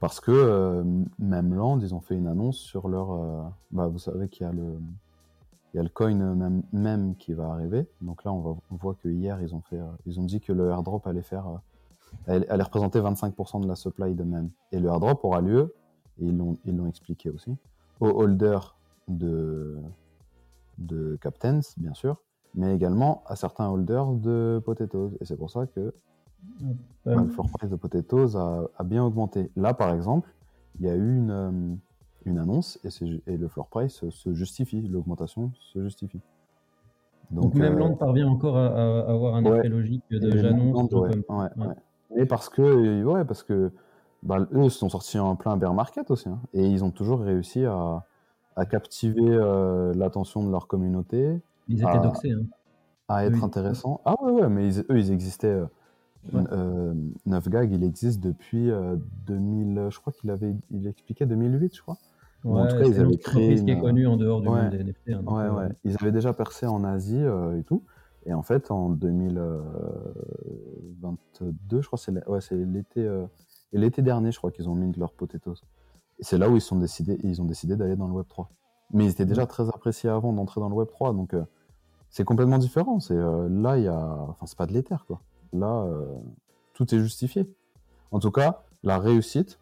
Parce 0.00 0.18
que 0.18 0.30
euh, 0.32 0.82
même 1.18 1.54
Land, 1.54 1.80
ils 1.80 1.94
ont 1.94 2.00
fait 2.00 2.14
une 2.14 2.26
annonce 2.26 2.56
sur 2.56 2.88
leur. 2.88 3.12
euh, 3.12 3.42
bah, 3.70 3.86
vous 3.86 3.98
savez 3.98 4.30
qu'il 4.30 4.46
y 4.46 4.48
a 4.48 4.52
le, 4.52 4.78
il 5.72 5.76
y 5.76 5.80
a 5.80 5.82
le 5.82 5.88
coin 5.88 6.14
même, 6.14 6.62
même 6.72 7.14
qui 7.16 7.34
va 7.34 7.50
arriver. 7.50 7.86
Donc 8.00 8.24
là, 8.24 8.32
on, 8.32 8.40
va, 8.40 8.56
on 8.70 8.76
voit 8.76 8.94
que 8.94 9.08
hier, 9.08 9.40
ils 9.42 9.54
ont 9.54 9.60
fait, 9.60 9.78
euh, 9.78 9.90
ils 10.06 10.18
ont 10.18 10.24
dit 10.24 10.40
que 10.40 10.52
le 10.52 10.70
airdrop 10.70 11.06
allait 11.06 11.22
faire, 11.22 11.46
euh, 12.28 12.40
allait, 12.48 12.62
représenter 12.62 13.00
25% 13.00 13.60
de 13.60 13.68
la 13.68 13.76
supply 13.76 14.14
de 14.14 14.24
même. 14.24 14.50
Et 14.72 14.78
le 14.78 14.88
airdrop 14.88 15.24
aura 15.24 15.40
lieu, 15.40 15.74
et 16.20 16.26
ils 16.26 16.36
l'ont, 16.36 16.56
ils 16.64 16.76
l'ont 16.76 16.86
expliqué 16.86 17.30
aussi, 17.30 17.56
aux 18.00 18.08
holders 18.08 18.76
de, 19.08 19.78
de 20.78 21.16
Captains, 21.20 21.60
bien 21.76 21.94
sûr, 21.94 22.16
mais 22.54 22.74
également 22.74 23.22
à 23.26 23.36
certains 23.36 23.68
holders 23.68 24.12
de 24.12 24.62
Potatoes. 24.64 25.12
Et 25.20 25.24
c'est 25.24 25.36
pour 25.36 25.50
ça 25.50 25.66
que 25.66 25.92
Euh, 26.62 26.72
bah, 27.04 27.22
le 27.22 27.28
floor 27.28 27.48
price 27.50 27.70
de 27.70 27.76
Potatoes 27.76 28.36
a, 28.36 28.64
a 28.76 28.84
bien 28.84 29.04
augmenté. 29.04 29.50
Là, 29.56 29.74
par 29.74 29.92
exemple, 29.92 30.32
il 30.78 30.86
y 30.86 30.88
a 30.88 30.94
eu 30.94 31.16
une, 31.16 31.30
euh, 31.30 31.74
une 32.28 32.38
annonce 32.38 32.78
et, 32.84 33.32
et 33.32 33.36
le 33.36 33.48
floor 33.48 33.66
price 33.68 34.08
se 34.08 34.32
justifie, 34.34 34.82
l'augmentation 34.82 35.52
se 35.58 35.82
justifie. 35.82 36.20
donc, 37.30 37.54
même 37.54 37.74
euh, 37.74 37.78
Land 37.78 37.94
parvient 37.96 38.28
encore 38.28 38.56
à, 38.56 38.66
à- 38.66 39.00
à 39.00 39.10
avoir 39.10 39.34
un 39.34 39.44
ouais. 39.44 39.58
effet 39.58 39.68
logique 39.68 40.02
de 40.10 40.28
et 40.34 40.38
j'annonce. 40.38 40.92
Ouais. 40.92 41.68
Mais 42.16 42.26
parce 42.26 42.48
que, 42.48 43.02
ouais, 43.04 43.24
parce 43.24 43.42
que 43.42 43.70
bah, 44.22 44.38
eux 44.52 44.68
sont 44.70 44.88
sortis 44.88 45.18
en 45.18 45.36
plein 45.36 45.56
bear 45.56 45.74
market 45.74 46.10
aussi, 46.10 46.28
hein, 46.28 46.40
et 46.54 46.66
ils 46.66 46.82
ont 46.84 46.90
toujours 46.90 47.20
réussi 47.20 47.64
à, 47.64 48.04
à 48.56 48.66
captiver 48.66 49.20
euh, 49.28 49.92
l'attention 49.94 50.42
de 50.44 50.50
leur 50.50 50.66
communauté, 50.66 51.38
Ils 51.68 51.82
étaient 51.82 52.00
doxés. 52.00 52.32
Hein. 52.32 52.44
à 53.08 53.24
être 53.26 53.34
Oui. 53.36 53.44
intéressants. 53.44 54.00
Ah 54.04 54.14
ouais, 54.22 54.32
ouais, 54.32 54.48
mais 54.48 54.66
ils- 54.74 54.80
eux, 54.90 54.98
ils 54.98 55.10
existaient. 55.12 55.48
Euh, 55.48 55.66
Ouais. 56.32 56.42
euh, 56.52 56.92
9gag, 57.26 57.70
il 57.72 57.84
existe 57.84 58.20
depuis 58.20 58.70
euh, 58.70 58.96
2000, 59.26 59.86
je 59.88 59.98
crois 60.00 60.12
qu'il 60.12 60.28
avait, 60.30 60.54
il 60.70 60.86
expliquait 60.86 61.24
2008, 61.26 61.76
je 61.76 61.80
crois. 61.80 61.96
Bon, 62.44 62.62
en 62.62 62.68
tout 62.68 62.76
cas, 62.78 62.84
ils 62.84 63.00
avaient 63.00 63.16
créé 63.16 63.54
qui 63.56 63.70
est 63.70 63.74
une- 63.74 63.80
connue 63.80 64.06
en 64.06 64.16
dehors 64.16 64.40
du 64.40 64.48
Ouais. 64.48 64.62
monde 64.62 64.70
des 64.70 64.78
NFT. 64.78 65.10
hein, 65.12 65.22
Ouais, 65.26 65.42
euh, 65.44 65.52
ouais. 65.54 65.68
Ils 65.84 65.96
avaient 66.00 66.12
déjà 66.12 66.32
percé 66.32 66.66
en 66.66 66.84
Asie 66.84 67.20
euh, 67.22 67.58
et 67.58 67.64
tout. 67.64 67.82
Et 68.26 68.34
en 68.34 68.42
fait, 68.42 68.70
en 68.70 68.90
2022, 68.90 71.80
je 71.80 71.86
crois, 71.86 71.98
c'est 71.98 72.12
ouais, 72.28 72.38
l'été, 72.50 73.04
euh, 73.04 73.24
l'été 73.72 74.02
dernier, 74.02 74.32
je 74.32 74.38
crois 74.38 74.50
qu'ils 74.50 74.68
ont 74.68 74.74
mis 74.74 74.90
de 74.90 74.98
leurs 74.98 75.12
potatoes. 75.12 75.62
Et 76.18 76.24
c'est 76.24 76.38
là 76.38 76.48
où 76.50 76.56
ils 76.56 76.60
sont 76.60 76.78
décidés, 76.78 77.18
ils 77.22 77.40
ont 77.40 77.44
décidé 77.44 77.76
d'aller 77.76 77.96
dans 77.96 78.08
le 78.08 78.12
Web 78.14 78.26
3. 78.28 78.50
Mais 78.92 79.04
ils 79.04 79.10
étaient 79.10 79.26
déjà 79.26 79.46
très 79.46 79.68
appréciés 79.68 80.10
avant 80.10 80.32
d'entrer 80.32 80.60
dans 80.60 80.68
le 80.68 80.74
Web 80.74 80.88
3, 80.88 81.12
donc 81.12 81.34
euh, 81.34 81.44
c'est 82.10 82.24
complètement 82.24 82.58
différent. 82.58 83.00
C'est 83.00 83.14
euh, 83.16 83.48
là, 83.50 83.76
il 83.78 83.84
y 83.84 83.88
a, 83.88 84.16
enfin, 84.28 84.46
c'est 84.46 84.58
pas 84.58 84.66
de 84.66 84.72
l'éther, 84.72 85.04
quoi. 85.06 85.20
Là, 85.52 85.82
euh, 85.84 86.06
tout 86.74 86.92
est 86.94 86.98
justifié. 86.98 87.48
En 88.10 88.18
tout 88.18 88.30
cas, 88.30 88.62
la 88.82 88.98
réussite, 88.98 89.58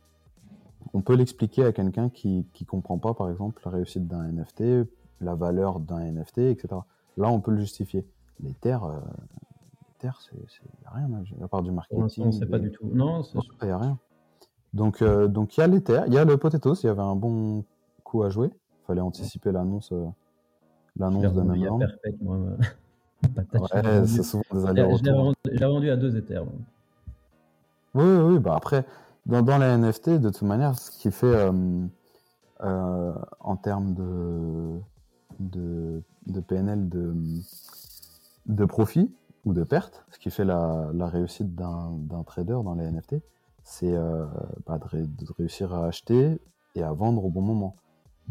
on 0.96 1.02
peut 1.02 1.14
l'expliquer 1.14 1.64
à 1.64 1.72
quelqu'un 1.72 2.08
qui 2.08 2.46
qui 2.54 2.64
comprend 2.64 2.96
pas, 2.96 3.12
par 3.12 3.28
exemple, 3.30 3.60
la 3.66 3.70
réussite 3.70 4.08
d'un 4.08 4.22
NFT, 4.24 4.88
la 5.20 5.34
valeur 5.34 5.78
d'un 5.78 6.00
NFT, 6.00 6.38
etc. 6.38 6.68
Là, 7.18 7.28
on 7.30 7.40
peut 7.40 7.50
le 7.50 7.58
justifier. 7.60 8.04
Les 8.42 8.52
terres, 8.54 8.84
euh, 8.84 8.92
les 9.88 9.94
terres, 9.98 10.18
c'est 10.22 10.36
c'est- 10.48 10.62
rien, 10.94 11.04
hein, 11.12 11.22
à 11.44 11.48
part 11.48 11.62
du 11.62 11.70
marketing. 11.70 12.26
ne 12.26 12.30
sait 12.32 12.46
pas 12.46 12.58
des- 12.58 12.70
du 12.70 12.72
tout. 12.72 12.86
Non, 12.92 13.22
c'est- 13.22 13.38
il 13.62 13.66
n'y 13.66 13.70
a 13.72 13.78
rien. 13.78 13.98
Donc, 14.72 15.02
euh, 15.02 15.26
donc 15.28 15.56
il 15.56 15.60
y 15.60 15.62
a 15.62 15.66
les 15.66 15.82
terres, 15.82 16.04
il 16.06 16.14
y 16.14 16.18
a 16.18 16.24
le 16.24 16.36
potatoes, 16.38 16.74
il 16.82 16.86
y 16.86 16.88
avait 16.90 17.00
un 17.02 17.14
bon 17.16 17.64
coup 18.02 18.22
à 18.22 18.30
jouer. 18.30 18.48
Il 18.48 18.86
fallait 18.86 19.00
anticiper 19.02 19.52
l'annonce 19.52 19.92
euh, 19.92 20.06
l'annonce 20.98 21.22
de 21.32 21.40
même 21.42 21.58
moi. 21.58 21.78
Ouais, 23.54 24.06
c'est 24.06 24.22
souvent 24.22 24.42
des 24.52 24.60
Je 24.60 24.66
allers-retours. 24.66 25.02
l'ai 25.50 25.64
revendu 25.64 25.90
à 25.90 25.96
deux. 25.96 26.22
Oui, 27.94 28.04
oui, 28.04 28.18
oui, 28.34 28.38
bah 28.38 28.54
après, 28.56 28.84
dans, 29.26 29.42
dans 29.42 29.58
les 29.58 29.66
NFT, 29.76 30.10
de 30.18 30.30
toute 30.30 30.42
manière, 30.42 30.78
ce 30.78 30.90
qui 30.90 31.10
fait 31.10 31.26
euh, 31.26 31.52
euh, 32.62 33.12
en 33.40 33.56
termes 33.56 33.92
de, 33.94 34.80
de, 35.40 36.02
de 36.26 36.40
PNL 36.40 36.88
de, 36.88 37.14
de 38.46 38.64
profit 38.64 39.10
ou 39.44 39.52
de 39.52 39.62
perte, 39.64 40.04
ce 40.10 40.18
qui 40.18 40.30
fait 40.30 40.44
la, 40.44 40.90
la 40.94 41.08
réussite 41.08 41.54
d'un 41.54 42.22
trader 42.26 42.58
dans 42.64 42.74
les 42.74 42.90
NFT, 42.90 43.16
c'est 43.64 43.92
euh, 43.94 44.24
bah, 44.66 44.78
de, 44.78 44.84
ré- 44.84 45.06
de 45.06 45.26
réussir 45.38 45.72
à 45.74 45.86
acheter 45.86 46.40
et 46.74 46.82
à 46.82 46.92
vendre 46.92 47.24
au 47.24 47.30
bon 47.30 47.42
moment. 47.42 47.76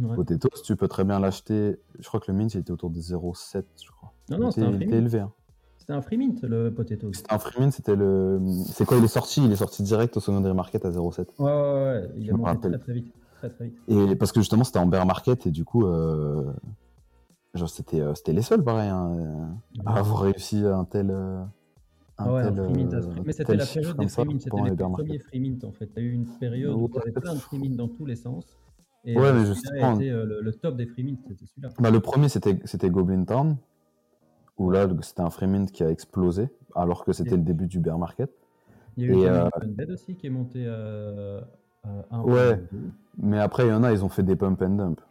Ouais. 0.02 0.16
Potatoes, 0.16 0.62
tu 0.64 0.76
peux 0.76 0.90
très 0.90 1.06
bien 1.06 1.20
l'acheter, 1.20 1.80
je 2.00 2.08
crois 2.08 2.20
que 2.20 2.30
le 2.32 2.38
mint 2.38 2.54
il 2.54 2.60
était 2.60 2.72
autour 2.72 2.90
de 2.90 3.00
0,7, 3.00 3.64
je 3.82 3.92
crois. 3.92 4.12
Non, 4.30 4.38
non, 4.40 4.50
était, 4.52 4.62
c'était 4.80 4.98
élevé. 4.98 5.20
hein. 5.22 5.32
C'était 5.86 5.94
un 5.94 6.02
free 6.02 6.18
mint, 6.18 6.42
le 6.42 6.74
potato. 6.74 7.14
C'était 7.14 7.32
un 7.32 7.38
free 7.38 7.60
mint, 7.62 7.72
c'était 7.72 7.96
le. 7.96 8.40
C'est 8.72 8.86
quoi 8.86 8.98
Il 8.98 9.04
est 9.04 9.08
sorti 9.08 9.46
Il 9.46 9.52
est 9.52 9.56
sorti 9.58 9.84
direct 9.84 10.18
au 10.18 10.20
secondary 10.20 10.56
market 10.56 10.84
à 10.84 10.90
0,7. 10.90 11.28
Ouais, 11.38 11.46
ouais, 11.46 11.52
ouais. 11.52 12.10
Il 12.18 12.26
Je 12.26 12.32
est 12.32 12.34
monté 12.34 12.70
très, 12.70 12.80
très 12.80 12.94
vite. 12.94 13.14
Très, 13.38 13.50
très 13.52 13.66
vite. 13.66 13.78
Et 13.88 14.16
parce 14.16 14.32
que 14.32 14.40
justement, 14.40 14.64
c'était 14.64 14.80
en 14.80 14.88
bear 14.88 15.06
market 15.06 15.46
et 15.46 15.52
du 15.52 15.64
coup, 15.64 15.86
euh, 15.86 16.52
genre 17.54 17.70
c'était 17.70 18.02
euh, 18.02 18.16
c'était 18.16 18.34
les 18.34 18.42
seuls, 18.42 18.64
pareil, 18.64 18.90
hein, 18.90 19.56
à 19.86 20.00
avoir 20.00 20.22
réussi 20.22 20.66
un 20.66 20.86
tel. 20.86 21.12
euh, 21.12 21.44
un 22.18 22.34
ouais, 22.34 22.42
un 22.42 22.52
free 22.56 22.74
mint. 22.74 22.92
un 22.92 23.02
free- 23.04 23.22
Mais 23.24 23.34
c'était 23.34 23.56
la 23.56 23.66
période 23.68 23.98
des 23.98 24.08
free 24.08 24.26
mint. 24.26 24.42
C'était 24.42 24.62
les, 24.64 24.76
premiers 24.76 25.20
free 25.20 25.40
mint, 25.40 25.64
en 25.66 25.72
fait. 25.72 25.86
Tu 25.86 26.00
as 26.00 26.02
eu 26.02 26.14
une 26.14 26.26
période 26.26 26.74
où 26.74 26.86
Ouais, 26.86 26.90
tu 26.94 27.00
avais 27.00 27.12
plein 27.12 27.36
de 27.36 27.40
free 27.40 27.60
mint 27.60 27.76
dans 27.78 27.90
tous 27.90 28.08
les 28.08 28.16
sens. 28.16 28.44
Et 29.04 29.16
Ouais, 29.16 29.32
mais 29.34 29.46
justement- 29.46 30.00
le, 30.00 30.42
le 30.42 30.52
top 30.54 30.78
des 30.78 30.88
free 30.88 31.04
mint, 31.04 31.20
c'était 31.28 31.46
celui-là. 31.46 31.70
Bah, 31.78 31.92
le 31.92 32.00
premier, 32.00 32.28
c'était 32.28 32.90
Goblin 32.90 33.24
Town, 33.26 33.56
où 34.58 34.70
là, 34.72 34.88
c'était 35.02 35.22
un 35.22 35.30
free 35.30 35.48
mint 35.48 35.72
qui 35.72 35.84
a 35.84 35.90
explosé, 35.90 36.50
alors 36.76 37.04
que 37.06 37.12
c'était 37.14 37.36
le 37.36 37.44
début 37.44 37.68
du 37.68 37.80
bear 37.80 37.98
market. 37.98 38.32
Il 38.98 39.04
y 39.06 39.08
a 39.08 39.10
eu 39.14 39.26
euh, 39.28 39.50
Bed 39.68 39.92
aussi 39.92 40.16
qui 40.16 40.28
est 40.28 40.30
monté 40.30 40.66
à, 40.68 41.40
à 41.84 41.90
1. 42.18 42.22
Ouais. 42.22 42.64
Mais 43.18 43.40
après, 43.40 43.66
il 43.66 43.70
y 43.70 43.74
en 43.74 43.84
a, 43.84 43.92
ils 43.92 44.04
ont 44.06 44.10
fait 44.10 44.24
des 44.24 44.36
pump 44.36 44.62
and 44.62 44.70
dump. 44.70 45.02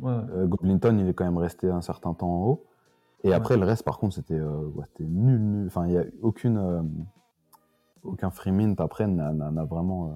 Ouais. 0.00 0.12
Euh, 0.12 0.46
il 0.62 1.08
est 1.08 1.14
quand 1.14 1.24
même 1.24 1.38
resté 1.38 1.68
un 1.70 1.80
certain 1.80 2.12
temps 2.14 2.28
en 2.42 2.46
haut. 2.48 2.64
Et 3.22 3.28
Ouais. 3.28 3.34
après, 3.34 3.56
le 3.56 3.64
reste, 3.64 3.84
par 3.84 3.98
contre, 3.98 4.14
c'était 4.16 4.38
euh, 4.38 4.66
ouais, 4.74 4.84
nul, 5.00 5.40
nul. 5.40 5.66
Enfin, 5.68 5.86
il 5.86 5.92
n'y 5.92 5.98
a 5.98 6.04
aucune, 6.20 6.58
euh, 6.58 6.82
aucun 8.02 8.30
free 8.30 8.52
mint 8.52 8.78
après 8.80 9.06
n'a 9.06 9.64
vraiment, 9.64 10.08
euh, 10.08 10.10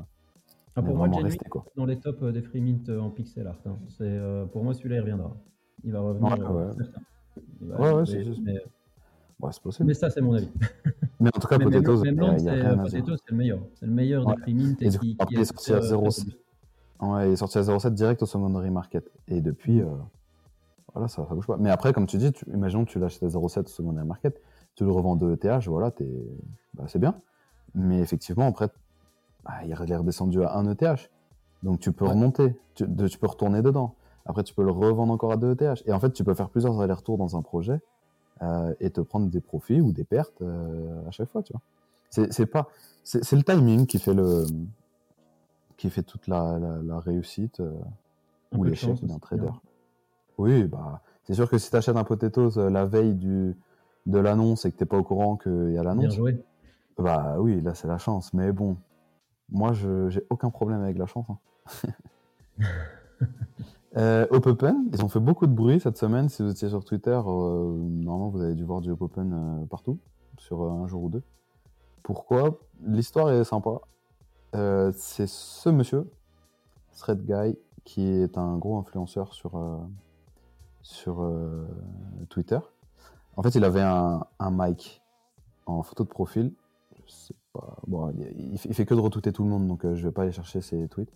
Ah, 0.76 0.82
pour 0.82 0.94
moi, 0.94 1.08
resté. 1.22 1.48
Quoi. 1.48 1.64
dans 1.76 1.86
les 1.86 1.98
tops 1.98 2.22
euh, 2.22 2.32
des 2.32 2.42
free 2.42 2.60
mint 2.60 2.86
euh, 2.90 3.00
en 3.00 3.08
pixel 3.08 3.46
art. 3.46 3.56
hein. 3.64 3.76
Euh, 4.02 4.44
pour 4.44 4.62
moi, 4.62 4.74
celui-là, 4.74 4.96
il 4.96 5.00
reviendra. 5.00 5.34
Il 5.84 5.92
va 5.92 6.00
revenir. 6.00 6.36
Ouais, 7.62 7.92
ouais. 7.92 8.06
c'est 8.06 8.24
juste. 8.24 8.40
Mais, 8.44 8.58
possible. 9.62 9.86
mais 9.86 9.94
ça, 9.94 10.10
c'est 10.10 10.20
mon 10.20 10.34
avis. 10.34 10.50
Mais 11.20 11.30
en 11.34 11.40
tout 11.40 11.48
cas, 11.48 11.58
Potatoes, 11.58 11.98
c'est- 11.98 12.10
le 12.10 13.36
meilleur. 13.36 13.58
C'est 13.74 13.86
le 13.86 13.92
meilleur 13.92 14.26
Ouais. 14.26 14.34
des. 14.46 14.86
Et 14.86 14.88
qui, 14.90 15.16
après, 15.18 15.34
qui 15.34 15.34
il 15.34 15.40
est 15.40 15.44
sorti 15.44 15.72
à 15.72 15.76
euh, 15.76 15.80
0,6. 15.80 16.32
Ouais, 17.00 17.28
il 17.28 17.32
est 17.32 17.36
sorti 17.36 17.58
à 17.58 17.62
0,7 17.62 17.94
direct 17.94 18.22
au 18.22 18.26
secondary 18.26 18.70
market. 18.70 19.10
Et 19.26 19.40
depuis, 19.40 19.80
euh, 19.80 19.86
voilà, 20.94 21.08
ça, 21.08 21.26
ça 21.28 21.34
bouge 21.34 21.46
pas. 21.46 21.56
Mais 21.56 21.70
après, 21.70 21.92
comme 21.92 22.06
tu 22.06 22.18
dis, 22.18 22.32
tu, 22.32 22.44
imaginons 22.52 22.84
que 22.84 22.90
tu 22.90 22.98
l'achètes 23.00 23.22
à 23.24 23.28
0,7 23.28 23.64
au 23.64 23.66
secondary 23.68 24.06
market, 24.06 24.40
tu 24.76 24.84
le 24.84 24.90
revends 24.92 25.16
2 25.16 25.32
ETH, 25.32 25.66
voilà, 25.66 25.92
bah, 26.74 26.84
c'est 26.86 26.98
bien. 27.00 27.20
Mais 27.74 27.98
effectivement, 28.00 28.46
après, 28.46 28.68
bah, 29.44 29.54
il 29.64 29.70
est 29.70 29.74
redescendu 29.96 30.42
à 30.44 30.56
1 30.56 30.70
ETH. 30.70 31.10
Donc 31.64 31.80
tu 31.80 31.90
peux 31.90 32.04
Ouais. 32.04 32.12
remonter, 32.12 32.54
tu, 32.74 32.84
de- 32.86 33.08
tu 33.08 33.18
peux 33.18 33.26
retourner 33.26 33.60
dedans. 33.62 33.94
Après, 34.28 34.44
tu 34.44 34.54
peux 34.54 34.62
le 34.62 34.70
revendre 34.70 35.12
encore 35.12 35.32
à 35.32 35.36
2 35.36 35.52
ETH. 35.52 35.82
Et 35.86 35.92
en 35.92 35.98
fait, 35.98 36.12
tu 36.12 36.22
peux 36.22 36.34
faire 36.34 36.50
plusieurs 36.50 36.80
allers-retours 36.80 37.18
dans 37.18 37.36
un 37.36 37.42
projet 37.42 37.80
euh, 38.42 38.72
et 38.78 38.90
te 38.90 39.00
prendre 39.00 39.26
des 39.28 39.40
profits 39.40 39.80
ou 39.80 39.90
des 39.90 40.04
pertes 40.04 40.42
euh, 40.42 41.08
à 41.08 41.10
chaque 41.10 41.30
fois, 41.30 41.42
tu 41.42 41.52
vois. 41.52 41.62
C'est 42.10 42.46
pas, 42.46 42.68
c'est 43.04 43.32
le 43.36 43.42
timing 43.42 43.86
qui 43.86 43.98
fait 43.98 44.14
le, 44.14 44.44
qui 45.76 45.90
fait 45.90 46.02
toute 46.02 46.26
la, 46.28 46.58
la, 46.58 46.78
la 46.82 47.00
réussite 47.00 47.60
euh, 47.60 47.72
ou 48.52 48.64
l'échec 48.70 48.88
d'un 49.08 49.18
trader. 49.18 49.46
hein. 49.48 49.60
Oui, 50.38 50.64
bah, 50.64 51.00
c'est 51.24 51.34
sûr 51.34 51.48
que 51.50 51.58
si 51.58 51.70
tu 51.70 51.76
achètes 51.76 51.96
un 51.96 52.04
potatoes 52.04 52.58
euh, 52.58 52.70
la 52.70 52.84
veille 52.86 53.14
du, 53.14 53.56
de 54.06 54.18
l'annonce 54.18 54.64
et 54.66 54.72
que 54.72 54.76
t'es 54.76 54.86
pas 54.86 54.96
au 54.98 55.02
courant 55.02 55.36
qu'il 55.36 55.72
y 55.72 55.78
a 55.78 55.82
l'annonce, 55.82 56.14
bah 56.98 57.36
oui, 57.38 57.60
là 57.60 57.74
c'est 57.74 57.88
la 57.88 57.98
chance. 57.98 58.32
Mais 58.34 58.52
bon, 58.52 58.76
moi 59.50 59.72
je 59.72 60.08
j'ai 60.10 60.24
aucun 60.30 60.50
problème 60.50 60.82
avec 60.82 60.96
la 60.98 61.06
chance. 61.06 61.26
hein. 61.30 61.38
euh, 63.96 64.26
Hop 64.30 64.46
Open, 64.46 64.88
ils 64.92 65.04
ont 65.04 65.08
fait 65.08 65.20
beaucoup 65.20 65.46
de 65.46 65.52
bruit 65.52 65.80
cette 65.80 65.96
semaine. 65.96 66.28
Si 66.28 66.42
vous 66.42 66.50
étiez 66.50 66.68
sur 66.68 66.84
Twitter, 66.84 67.10
euh, 67.26 67.72
normalement 67.78 68.28
vous 68.28 68.40
avez 68.42 68.54
dû 68.54 68.64
voir 68.64 68.80
du 68.80 68.90
Hop 68.90 69.02
Open 69.02 69.32
euh, 69.32 69.66
partout, 69.66 69.98
sur 70.38 70.62
euh, 70.62 70.70
un 70.70 70.86
jour 70.86 71.04
ou 71.04 71.08
deux. 71.08 71.22
Pourquoi? 72.02 72.58
L'histoire 72.84 73.30
est 73.30 73.44
sympa. 73.44 73.80
C'est 74.52 75.28
ce 75.28 75.68
monsieur, 75.68 76.10
Thread 76.96 77.24
Guy, 77.24 77.56
qui 77.84 78.02
est 78.06 78.38
un 78.38 78.56
gros 78.56 78.78
influenceur 78.78 79.34
sur, 79.34 79.60
sur 80.82 81.30
Twitter. 82.30 82.58
En 83.36 83.42
fait, 83.42 83.54
il 83.56 83.64
avait 83.64 83.82
un, 83.82 84.24
un 84.38 84.50
mic 84.50 85.02
en 85.66 85.82
photo 85.82 86.04
de 86.04 86.08
profil. 86.08 86.52
Il, 86.96 88.54
il 88.54 88.74
fait- 88.74 88.86
que 88.86 88.94
de 88.94 89.00
retweeter 89.00 89.32
tout 89.32 89.42
le 89.44 89.50
monde, 89.50 89.66
donc 89.66 89.82
je 89.82 90.02
vais 90.02 90.12
pas 90.12 90.22
aller 90.22 90.32
chercher 90.32 90.62
ses 90.62 90.88
tweets. 90.88 91.12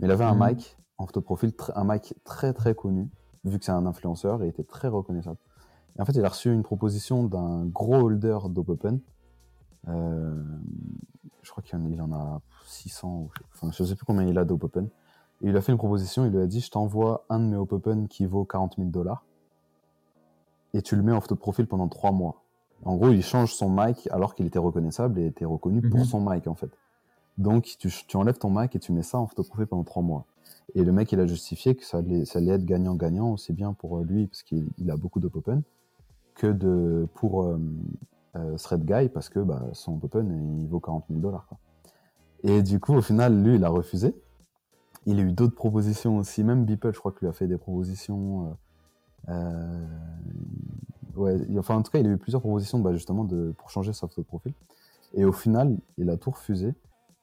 Mais 0.00 0.06
il 0.06 0.10
avait 0.10 0.24
un 0.24 0.34
Mhm. 0.34 0.48
mic 0.48 0.76
en 0.98 1.06
photo 1.06 1.20
de 1.20 1.24
profil, 1.24 1.52
un 1.74 1.84
mic 1.84 2.14
très 2.24 2.52
très 2.52 2.74
connu, 2.74 3.08
vu 3.44 3.58
que 3.58 3.64
c'est 3.64 3.72
un 3.72 3.86
influenceur 3.86 4.42
et 4.42 4.46
il 4.46 4.50
était 4.50 4.64
très 4.64 4.88
reconnaissable. 4.88 5.38
Et 5.98 6.02
en 6.02 6.04
fait, 6.04 6.12
il 6.12 6.24
a 6.24 6.28
reçu 6.28 6.52
une 6.52 6.62
proposition 6.62 7.24
d'un 7.24 7.64
gros 7.66 7.94
holder 7.96 8.38
d'Op 8.50 8.68
Open. 8.70 9.00
Euh, 9.88 10.42
je 11.42 11.50
crois 11.50 11.62
qu'il 11.62 12.00
en, 12.02 12.12
a 12.12 12.40
600, 12.66 13.08
ou, 13.08 13.30
enfin, 13.54 13.70
je 13.72 13.84
sais 13.84 13.94
plus 13.94 14.04
combien 14.04 14.24
il 14.26 14.36
a 14.38 14.44
d'Op 14.44 14.64
Open. 14.64 14.88
Et 15.42 15.48
il 15.48 15.56
a 15.56 15.60
fait 15.60 15.72
une 15.72 15.78
proposition, 15.78 16.24
il 16.24 16.32
lui 16.32 16.40
a 16.40 16.46
dit 16.46 16.60
Je 16.60 16.70
t'envoie 16.70 17.24
un 17.28 17.38
de 17.38 17.44
mes 17.44 17.56
Op 17.56 17.72
Open 17.72 18.08
qui 18.08 18.26
vaut 18.26 18.44
40 18.44 18.76
000 18.76 18.88
dollars 18.88 19.24
et 20.74 20.82
tu 20.82 20.96
le 20.96 21.02
mets 21.02 21.12
en 21.12 21.20
photo 21.20 21.34
de 21.34 21.40
profil 21.40 21.66
pendant 21.66 21.88
3 21.88 22.12
mois. 22.12 22.42
En 22.84 22.96
gros, 22.96 23.10
il 23.10 23.22
change 23.22 23.54
son 23.54 23.70
mic 23.70 24.08
alors 24.12 24.34
qu'il 24.34 24.46
était 24.46 24.58
reconnaissable 24.58 25.18
et 25.18 25.26
était 25.26 25.44
reconnu 25.46 25.80
pour 25.82 26.00
Mhm. 26.00 26.04
son 26.04 26.20
mic 26.20 26.46
en 26.46 26.54
fait. 26.54 26.70
Donc 27.38 27.76
tu, 27.78 28.16
enlèves 28.16 28.38
ton 28.38 28.50
mic 28.50 28.74
et 28.74 28.78
tu 28.78 28.92
mets 28.92 29.02
ça 29.02 29.18
en 29.18 29.26
photo 29.26 29.42
de 29.42 29.48
profil 29.48 29.66
pendant 29.66 29.84
3 29.84 30.02
mois. 30.02 30.26
Et 30.74 30.84
le 30.84 30.92
mec, 30.92 31.12
il 31.12 31.20
a 31.20 31.26
justifié 31.26 31.74
que 31.74 31.84
ça 31.84 31.98
allait, 31.98 32.24
être 32.24 32.64
gagnant-gagnant 32.64 33.32
aussi 33.32 33.52
bien 33.52 33.72
pour 33.72 33.98
lui, 34.00 34.26
parce 34.26 34.42
qu'il 34.42 34.68
il 34.78 34.90
a 34.90 34.96
beaucoup 34.96 35.20
d'Op 35.20 35.36
Open, 35.36 35.62
que 36.34 36.48
de, 36.48 37.08
pour 37.14 37.44
euh, 37.44 37.58
euh, 38.36 38.56
Thread 38.56 38.84
Guy, 38.84 39.08
parce 39.08 39.28
que 39.28 39.38
bah, 39.38 39.62
son 39.72 39.94
Op 39.94 40.04
Open, 40.04 40.62
il 40.62 40.68
vaut 40.68 40.80
40 40.80 41.04
000 41.08 41.20
dollars. 41.20 41.48
Et 42.42 42.62
du 42.62 42.80
coup, 42.80 42.94
au 42.94 43.02
final, 43.02 43.42
lui, 43.42 43.56
il 43.56 43.64
a 43.64 43.68
refusé. 43.68 44.14
Il 45.06 45.18
a 45.20 45.22
eu 45.22 45.32
d'autres 45.32 45.54
propositions 45.54 46.18
aussi, 46.18 46.42
même 46.42 46.64
Beeple, 46.64 46.92
je 46.92 46.98
crois 46.98 47.12
que 47.12 47.20
lui 47.20 47.28
a 47.28 47.32
fait 47.32 47.46
des 47.46 47.58
propositions. 47.58 48.56
euh, 49.28 49.32
euh, 49.32 49.86
ouais, 51.16 51.38
enfin, 51.58 51.76
en 51.76 51.82
tout 51.82 51.90
cas, 51.90 51.98
il 51.98 52.06
a 52.06 52.10
eu 52.10 52.18
plusieurs 52.18 52.40
propositions 52.40 52.80
bah, 52.80 52.92
justement 52.92 53.24
de, 53.24 53.52
pour 53.56 53.70
changer 53.70 53.92
sa 53.92 54.08
photo 54.08 54.22
de 54.22 54.26
profil. 54.26 54.52
Et 55.14 55.24
au 55.24 55.32
final, 55.32 55.76
il 55.96 56.10
a 56.10 56.16
tout 56.16 56.30
refusé. 56.30 56.74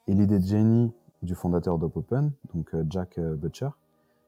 Et 0.07 0.13
l'idée 0.13 0.39
de 0.39 0.45
génie 0.45 0.91
du 1.21 1.35
fondateur 1.35 1.77
d'Op 1.77 1.95
Open, 1.97 2.31
donc 2.53 2.73
euh, 2.73 2.83
Jack 2.89 3.17
euh, 3.17 3.35
Butcher, 3.35 3.69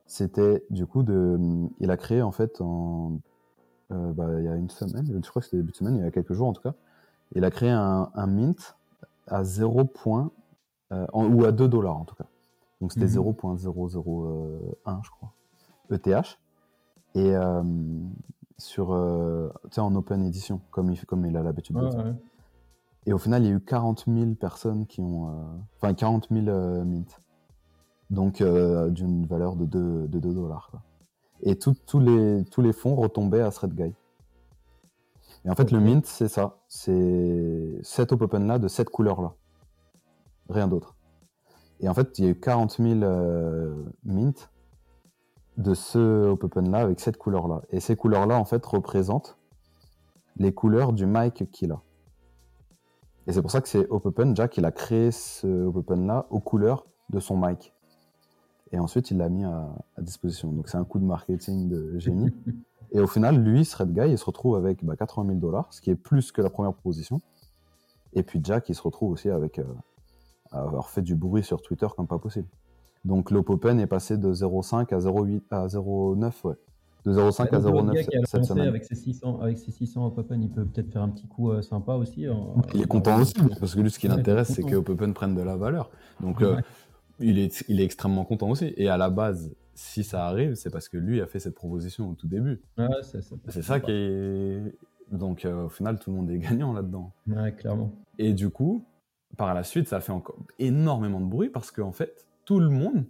c'était 0.07 0.63
du 0.69 0.85
coup 0.85 1.03
de. 1.03 1.37
Il 1.79 1.91
a 1.91 1.97
créé 1.97 2.21
en 2.21 2.31
fait 2.31 2.61
en. 2.61 3.19
euh, 3.91 4.13
bah, 4.13 4.27
il 4.39 4.45
y 4.45 4.47
a 4.47 4.55
une 4.55 4.69
semaine, 4.69 5.05
je 5.21 5.29
crois 5.29 5.41
que 5.41 5.45
c'était 5.47 5.57
début 5.57 5.71
de 5.71 5.75
semaine, 5.77 5.95
il 5.97 6.01
y 6.03 6.07
a 6.07 6.11
quelques 6.11 6.33
jours 6.33 6.47
en 6.47 6.53
tout 6.53 6.61
cas. 6.61 6.73
Il 7.33 7.43
a 7.43 7.51
créé 7.51 7.69
un, 7.71 8.09
un 8.13 8.27
mint 8.27 8.77
à 9.27 9.43
0. 9.43 9.83
point, 9.85 10.31
euh, 10.91 11.05
en- 11.13 11.27
ou 11.27 11.43
à 11.43 11.51
2 11.51 11.67
dollars 11.67 11.97
en 11.97 12.05
tout 12.05 12.15
cas. 12.15 12.25
Donc 12.81 12.91
c'était 12.93 13.05
Mhm. 13.07 13.11
0.001, 13.33 15.01
je 15.03 15.09
crois, 15.09 15.31
ETH. 15.91 16.37
Et 17.15 17.35
euh, 17.35 17.63
sur, 18.57 18.93
euh, 18.93 19.49
tu 19.65 19.69
sais, 19.75 19.81
en 19.81 19.93
open 19.95 20.23
edition, 20.23 20.61
comme 20.71 20.91
il, 20.91 20.97
fait- 20.97 21.05
comme 21.05 21.25
il 21.25 21.35
a 21.35 21.43
l'habitude 21.43 21.75
de 21.75 21.81
Ouais, 21.85 21.91
faire. 21.91 22.05
ouais. 22.05 22.13
Et 23.05 23.13
au 23.13 23.17
final, 23.17 23.43
il 23.43 23.49
y 23.49 23.51
a 23.51 23.55
eu 23.55 23.61
40 23.61 24.05
000 24.07 24.33
personnes 24.35 24.85
qui 24.87 25.01
ont. 25.01 25.29
euh, 25.29 25.43
Enfin, 25.77 25.93
40 25.93 26.27
000 26.31 26.47
euh, 26.47 26.83
mints. 26.83 27.03
Donc, 28.09 28.41
euh, 28.41 28.89
d'une 28.89 29.25
valeur 29.25 29.55
de 29.55 29.65
2, 29.65 30.07
de 30.07 30.19
2 30.19 30.33
dollars. 30.33 30.69
quoi. 30.71 30.81
Et 31.41 31.57
tout- 31.57 31.75
tous 31.85 31.99
les, 31.99 32.43
tous 32.45 32.61
les 32.61 32.73
fonds 32.73 32.95
retombaient 32.95 33.41
à 33.41 33.51
ThreadGuy. 33.51 33.93
Et 35.43 35.49
en 35.49 35.55
fait, 35.55 35.71
le 35.71 35.79
mint, 35.79 36.05
c'est 36.05 36.27
ça. 36.27 36.57
C'est 36.67 37.79
cette 37.83 38.11
Op 38.11 38.21
Open-là 38.23 38.57
de 38.57 38.67
cette 38.67 38.89
couleur-là. 38.89 39.33
Rien 40.49 40.67
d'autre. 40.67 40.95
Et 41.81 41.89
en 41.89 41.93
fait, 41.93 42.17
il 42.17 42.25
y 42.25 42.27
a 42.27 42.31
eu 42.31 42.39
40 42.39 42.77
000 42.79 43.01
euh, 43.03 43.75
mints 44.03 44.49
de 45.57 45.73
ce 45.73 46.29
Op 46.29 46.43
Open-là 46.45 46.79
avec 46.79 46.99
cette 46.99 47.17
couleur-là. 47.17 47.61
Et 47.69 47.79
ces 47.79 47.95
couleurs-là, 47.95 48.39
en 48.39 48.45
fait, 48.45 48.65
représentent 48.65 49.37
les 50.37 50.53
couleurs 50.53 50.93
du 50.93 51.05
mic 51.05 51.49
qu'il 51.51 51.71
a. 51.71 51.81
Et 53.27 53.33
c'est 53.33 53.41
pour 53.41 53.51
ça 53.51 53.61
que 53.61 53.67
c'est 53.67 53.87
Op 53.89 54.05
Open. 54.05 54.35
Jack, 54.35 54.57
il 54.57 54.65
a 54.65 54.71
créé 54.71 55.11
ce 55.11 55.65
Op 55.65 55.77
Open-là 55.77 56.27
aux 56.29 56.39
couleurs 56.39 56.85
de 57.09 57.19
son 57.19 57.37
mic. 57.37 57.73
Et 58.71 58.79
ensuite, 58.79 59.11
il 59.11 59.17
l'a 59.17 59.29
mis 59.29 59.45
à, 59.45 59.69
à 59.95 60.01
disposition. 60.01 60.51
Donc, 60.51 60.69
c'est 60.69 60.77
un 60.77 60.83
coup 60.83 60.99
de 60.99 61.05
marketing 61.05 61.69
de 61.69 61.97
génie. 61.99 62.31
Et 62.91 62.99
au 62.99 63.07
final, 63.07 63.37
lui, 63.37 63.65
Thread 63.65 63.93
Guy, 63.93 64.11
il 64.11 64.17
se 64.17 64.25
retrouve 64.25 64.55
avec 64.55 64.83
bah, 64.83 64.95
80 64.95 65.27
000 65.27 65.39
dollars, 65.39 65.73
ce 65.73 65.81
qui 65.81 65.89
est 65.89 65.95
plus 65.95 66.31
que 66.31 66.41
la 66.41 66.49
première 66.49 66.73
proposition. 66.73 67.21
Et 68.13 68.23
puis 68.23 68.39
Jack, 68.41 68.69
il 68.69 68.75
se 68.75 68.81
retrouve 68.81 69.11
aussi 69.11 69.29
avec 69.29 69.59
euh, 69.59 69.65
avoir 70.51 70.89
fait 70.89 71.01
du 71.01 71.15
bruit 71.15 71.43
sur 71.43 71.61
Twitter 71.61 71.87
comme 71.95 72.07
pas 72.07 72.19
possible. 72.19 72.47
Donc 73.03 73.31
l'Op 73.31 73.49
Open 73.49 73.79
est 73.79 73.87
passé 73.87 74.17
de 74.17 74.33
0,5 74.33 74.93
à 74.93 74.99
0,8 74.99 75.41
à 75.51 75.67
0,9, 75.67 76.31
ouais. 76.45 76.55
De 77.05 77.11
0,5 77.13 77.53
à 77.53 77.59
Donc, 77.59 77.75
le 77.75 77.91
0,9 77.91 77.93
gars 77.93 78.03
qui 78.03 78.17
a 78.17 78.21
cette 78.25 78.45
semaine. 78.45 78.67
avec 78.67 78.83
ses 78.83 78.95
600, 78.95 79.39
avec 79.39 79.57
ses 79.59 79.71
600 79.71 80.05
Hop 80.07 80.17
Open, 80.17 80.41
il 80.41 80.49
peut 80.49 80.65
peut-être 80.65 80.91
faire 80.91 81.03
un 81.03 81.09
petit 81.09 81.27
coup 81.27 81.51
euh, 81.51 81.61
sympa 81.61 81.93
aussi. 81.93 82.27
en- 82.27 82.55
Il 82.73 82.81
est 82.81 82.85
en- 82.85 82.87
content 82.87 83.19
aussi, 83.21 83.33
parce 83.59 83.75
que 83.75 83.81
lui, 83.81 83.91
ce 83.91 83.99
qui 83.99 84.07
Ouais, 84.09 84.15
l'intéresse, 84.15 84.51
c'est 84.53 84.63
que 84.63 84.75
Op 84.75 84.89
Open 84.89 85.13
prenne 85.13 85.35
de 85.35 85.41
la 85.41 85.55
valeur. 85.55 85.91
Donc, 86.19 86.41
euh, 86.41 86.59
il, 87.19 87.37
est, 87.37 87.63
il 87.69 87.79
est 87.79 87.83
extrêmement 87.83 88.25
content 88.25 88.49
aussi. 88.49 88.73
Et 88.77 88.89
à 88.89 88.97
la 88.97 89.09
base, 89.11 89.53
si 89.75 90.03
ça 90.03 90.25
arrive, 90.25 90.55
c'est 90.55 90.69
parce 90.71 90.89
que 90.89 90.97
lui 90.97 91.21
a 91.21 91.27
fait 91.27 91.39
cette 91.39 91.53
proposition 91.55 92.09
au 92.09 92.13
tout 92.15 92.27
début. 92.27 92.61
Ouais, 92.77 92.87
c'est 93.49 93.61
ça 93.61 93.79
qui 93.79 93.91
est. 93.91 94.75
Donc, 95.11 95.45
euh, 95.45 95.65
au 95.65 95.69
final, 95.69 95.99
tout 95.99 96.09
le 96.09 96.15
monde 96.17 96.31
est 96.31 96.39
gagnant 96.59 96.73
là-dedans. 96.73 97.11
Ouais, 97.27 97.51
clairement. 97.53 97.91
Et 98.17 98.33
du 98.33 98.49
coup, 98.49 98.83
par 99.37 99.53
la 99.53 99.63
suite, 99.63 99.87
ça 99.87 99.97
a 99.97 99.99
fait 99.99 100.11
encore 100.11 100.37
énormément 100.57 101.21
de 101.21 101.27
bruit 101.27 101.49
parce 101.49 101.69
qu'en 101.69 101.91
fait, 101.91 102.25
tout 102.45 102.59
le 102.59 102.69
monde 102.69 103.05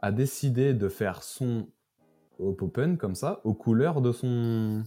a 0.00 0.12
décidé 0.12 0.74
de 0.74 0.88
faire 0.88 1.24
son 1.24 1.66
Op 2.38 2.62
Open 2.62 2.96
comme 2.96 3.14
ça, 3.14 3.40
aux 3.44 3.54
couleurs 3.54 4.00
de 4.00 4.12
son. 4.12 4.84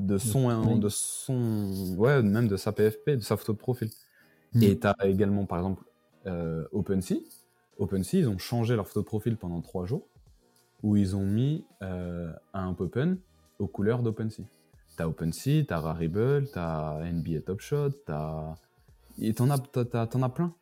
De 0.00 0.18
son, 0.18 0.50
son 0.50 0.76
de 0.76 0.88
son, 0.88 1.94
ouais, 1.98 2.20
même 2.20 2.48
de 2.48 2.56
sa 2.56 2.72
PFP, 2.72 3.10
de 3.10 3.20
sa 3.20 3.36
photo 3.36 3.52
de 3.52 3.58
profil. 3.58 3.90
Mm. 4.52 4.62
Et 4.62 4.78
tu 4.78 4.86
as 4.86 4.96
également, 5.04 5.46
par 5.46 5.58
exemple, 5.58 5.84
euh, 6.26 6.64
OpenSea. 6.72 7.20
OpenSea, 7.78 8.18
ils 8.18 8.28
ont 8.28 8.38
changé 8.38 8.74
leur 8.74 8.88
photo 8.88 9.02
de 9.02 9.06
profil 9.06 9.36
pendant 9.36 9.60
trois 9.60 9.86
jours, 9.86 10.08
où 10.82 10.96
ils 10.96 11.14
ont 11.14 11.24
mis 11.24 11.64
euh, 11.82 12.32
un 12.54 12.70
Op 12.70 12.80
Open 12.80 13.18
aux 13.60 13.68
couleurs 13.68 14.02
d'OpenSea. 14.02 14.42
T'as 14.96 15.06
OpenSea, 15.06 15.64
t'as 15.66 15.78
Rarible, 15.78 16.48
t'as 16.52 17.00
NBA 17.04 17.42
Top 17.42 17.60
Shot, 17.60 17.90
t'as. 18.06 18.54
Et 19.20 19.32
t'en 19.34 19.48
as, 19.50 19.58
t'en 19.58 20.22
as 20.22 20.28
plein. 20.28 20.52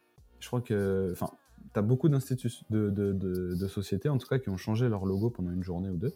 Je 0.40 0.46
crois 0.46 0.60
que. 0.60 1.10
Enfin, 1.12 1.30
t'as 1.72 1.82
beaucoup 1.82 2.08
d'institutions, 2.08 2.64
de, 2.70 2.90
de, 2.90 3.12
de, 3.12 3.54
de 3.54 3.68
sociétés, 3.68 4.08
en 4.08 4.18
tout 4.18 4.26
cas, 4.28 4.38
qui 4.38 4.48
ont 4.50 4.56
changé 4.56 4.88
leur 4.88 5.04
logo 5.06 5.30
pendant 5.30 5.50
une 5.50 5.62
journée 5.62 5.88
ou 5.90 5.96
deux, 5.96 6.14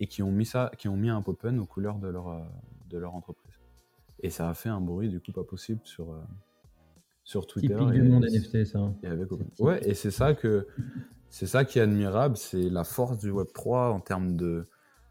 et 0.00 0.06
qui 0.06 0.22
ont 0.22 0.30
mis 0.32 0.46
ça, 0.46 0.70
qui 0.78 0.88
ont 0.88 0.96
mis 0.96 1.10
un 1.10 1.22
Open 1.26 1.58
aux 1.58 1.66
couleurs 1.66 1.98
de 1.98 2.08
leur, 2.08 2.28
euh, 2.28 2.40
de 2.90 2.98
leur 2.98 3.14
entreprise. 3.14 3.54
Et 4.20 4.30
ça 4.30 4.48
a 4.48 4.54
fait 4.54 4.68
un 4.68 4.80
bruit, 4.80 5.08
du 5.08 5.20
coup, 5.20 5.32
pas 5.32 5.44
possible 5.44 5.80
sur, 5.84 6.12
euh, 6.12 6.20
sur 7.24 7.46
Twitter. 7.46 7.74
Typique 7.74 7.88
et- 7.94 8.00
du 8.00 8.02
monde 8.08 8.24
NFT, 8.24 8.64
ça. 8.64 8.78
hein. 8.78 8.94
et 9.02 9.06
avec. 9.08 9.28
Ouais, 9.60 9.80
et 9.88 9.94
c'est 9.94 10.10
ça 10.10 10.34
que 10.34 10.66
c'est 11.30 11.46
ça 11.46 11.64
qui 11.64 11.78
est 11.78 11.82
admirable, 11.82 12.36
c'est 12.36 12.68
la 12.70 12.84
force 12.84 13.18
du 13.18 13.30
Web 13.30 13.48
3 13.52 13.92
en 13.92 14.00
termes 14.00 14.36
de 14.36 14.66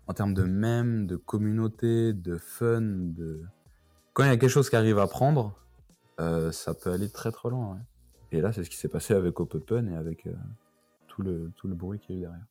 en 0.10 0.14
termes 0.14 0.34
de 0.34 0.44
mèmes, 0.44 1.06
de 1.06 1.18
communauté, 1.18 2.14
de 2.14 2.38
fun, 2.38 2.80
de 2.82 3.42
quand 4.14 4.24
il 4.24 4.28
y 4.28 4.30
a 4.32 4.38
quelque 4.38 4.50
chose 4.50 4.70
qui 4.70 4.78
arrive 4.78 5.00
à 5.00 5.08
prendre, 5.08 5.60
euh, 6.22 6.52
ça 6.54 6.74
peut 6.74 6.92
aller 6.92 7.10
très 7.10 7.30
très 7.32 7.50
loin. 7.50 7.74
ouais. 7.74 7.82
Et 8.32 8.42
là, 8.42 8.52
c'est 8.52 8.64
ce 8.64 8.70
qui 8.70 8.78
s'est 8.78 8.90
passé 8.90 9.14
avec 9.14 9.40
Op 9.40 9.56
Open 9.56 9.88
et 9.90 9.96
avec 9.96 10.28
euh, 10.28 10.32
tout 11.08 11.22
le 11.22 11.52
tout 11.56 11.68
le 11.68 11.76
bruit 11.76 12.00
qu'il 12.00 12.16
y 12.16 12.18
a 12.18 12.20
eu 12.20 12.22
derrière. 12.24 12.46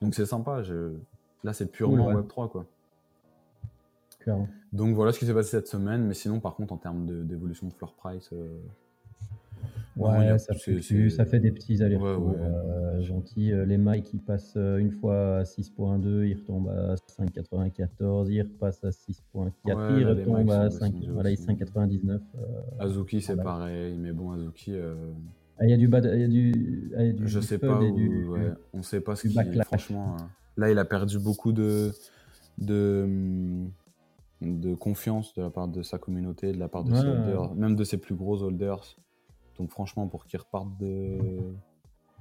Donc 0.00 0.14
c'est 0.14 0.26
sympa. 0.26 0.62
Je... 0.62 0.92
Là, 1.44 1.52
c'est 1.52 1.66
purement 1.70 2.04
Cool, 2.04 2.14
ouais. 2.14 2.20
Web 2.20 2.28
3 2.28 2.48
quoi. 2.50 2.66
Clairement. 4.20 4.48
Donc 4.72 4.94
voilà 4.94 5.12
ce 5.12 5.18
qui 5.18 5.26
s'est 5.26 5.34
passé 5.34 5.50
cette 5.50 5.68
semaine. 5.68 6.04
Mais 6.06 6.14
sinon, 6.14 6.40
par 6.40 6.54
contre, 6.54 6.72
en 6.72 6.76
termes 6.76 7.06
de- 7.06 7.22
d'évolution 7.22 7.66
de 7.68 7.72
floor 7.72 7.94
price, 7.94 8.30
euh, 8.32 8.58
Ouais, 9.98 10.38
ça, 10.38 10.54
ça 10.54 11.24
fait 11.24 11.40
des 11.40 11.50
petits 11.50 11.82
allers-retours 11.82 12.36
euh, 12.38 13.02
gentils. 13.02 13.52
Euh, 13.52 13.64
les 13.64 13.78
mailles 13.78 14.02
qui 14.02 14.18
passent 14.18 14.54
euh, 14.56 14.78
une 14.78 14.92
fois 14.92 15.38
à 15.38 15.42
6.2, 15.42 16.24
ils 16.24 16.34
retombent 16.34 16.68
à 16.68 16.94
5.94, 16.94 18.30
ils 18.30 18.42
repassent 18.42 18.84
à 18.84 18.90
6.4, 18.90 19.52
ils 19.66 20.06
retombent 20.06 20.50
à 20.50 20.68
5.99. 20.68 22.20
Azuki, 22.78 23.20
c'est 23.20 23.36
pareil, 23.36 23.96
mais 23.98 24.12
bon, 24.12 24.32
Azuki. 24.32 24.74
Ah, 25.60 25.64
il 25.64 25.70
y 25.70 25.72
a 25.72 25.76
du 25.76 25.88
bad, 25.88 26.08
il 26.14 26.20
y 26.20 26.24
a 26.24 26.28
du, 26.28 26.92
ah, 26.96 27.04
du 27.04 27.26
je 27.26 27.40
sais 27.40 27.58
pas 27.58 27.80
où, 27.80 27.96
du, 27.96 28.28
ouais. 28.28 28.52
on 28.72 28.82
sait 28.82 29.00
pas 29.00 29.16
ce 29.16 29.26
qu'il 29.26 29.62
franchement 29.64 30.16
là 30.56 30.70
il 30.70 30.78
a 30.78 30.84
perdu 30.84 31.18
beaucoup 31.18 31.52
de 31.52 31.90
de 32.58 33.64
de 34.40 34.74
confiance 34.76 35.34
de 35.34 35.42
la 35.42 35.50
part 35.50 35.66
de 35.66 35.82
sa 35.82 35.98
communauté 35.98 36.52
de 36.52 36.58
la 36.58 36.68
part 36.68 36.84
de 36.84 36.94
ses 36.94 37.04
holders 37.04 37.56
même 37.56 37.74
de 37.74 37.82
ses 37.82 37.98
plus 37.98 38.14
gros 38.14 38.40
holders 38.44 38.96
donc 39.58 39.70
franchement, 39.70 40.06
pour 40.06 40.24
qu'ils 40.24 40.38
repartent 40.38 40.76
de... 40.78 41.18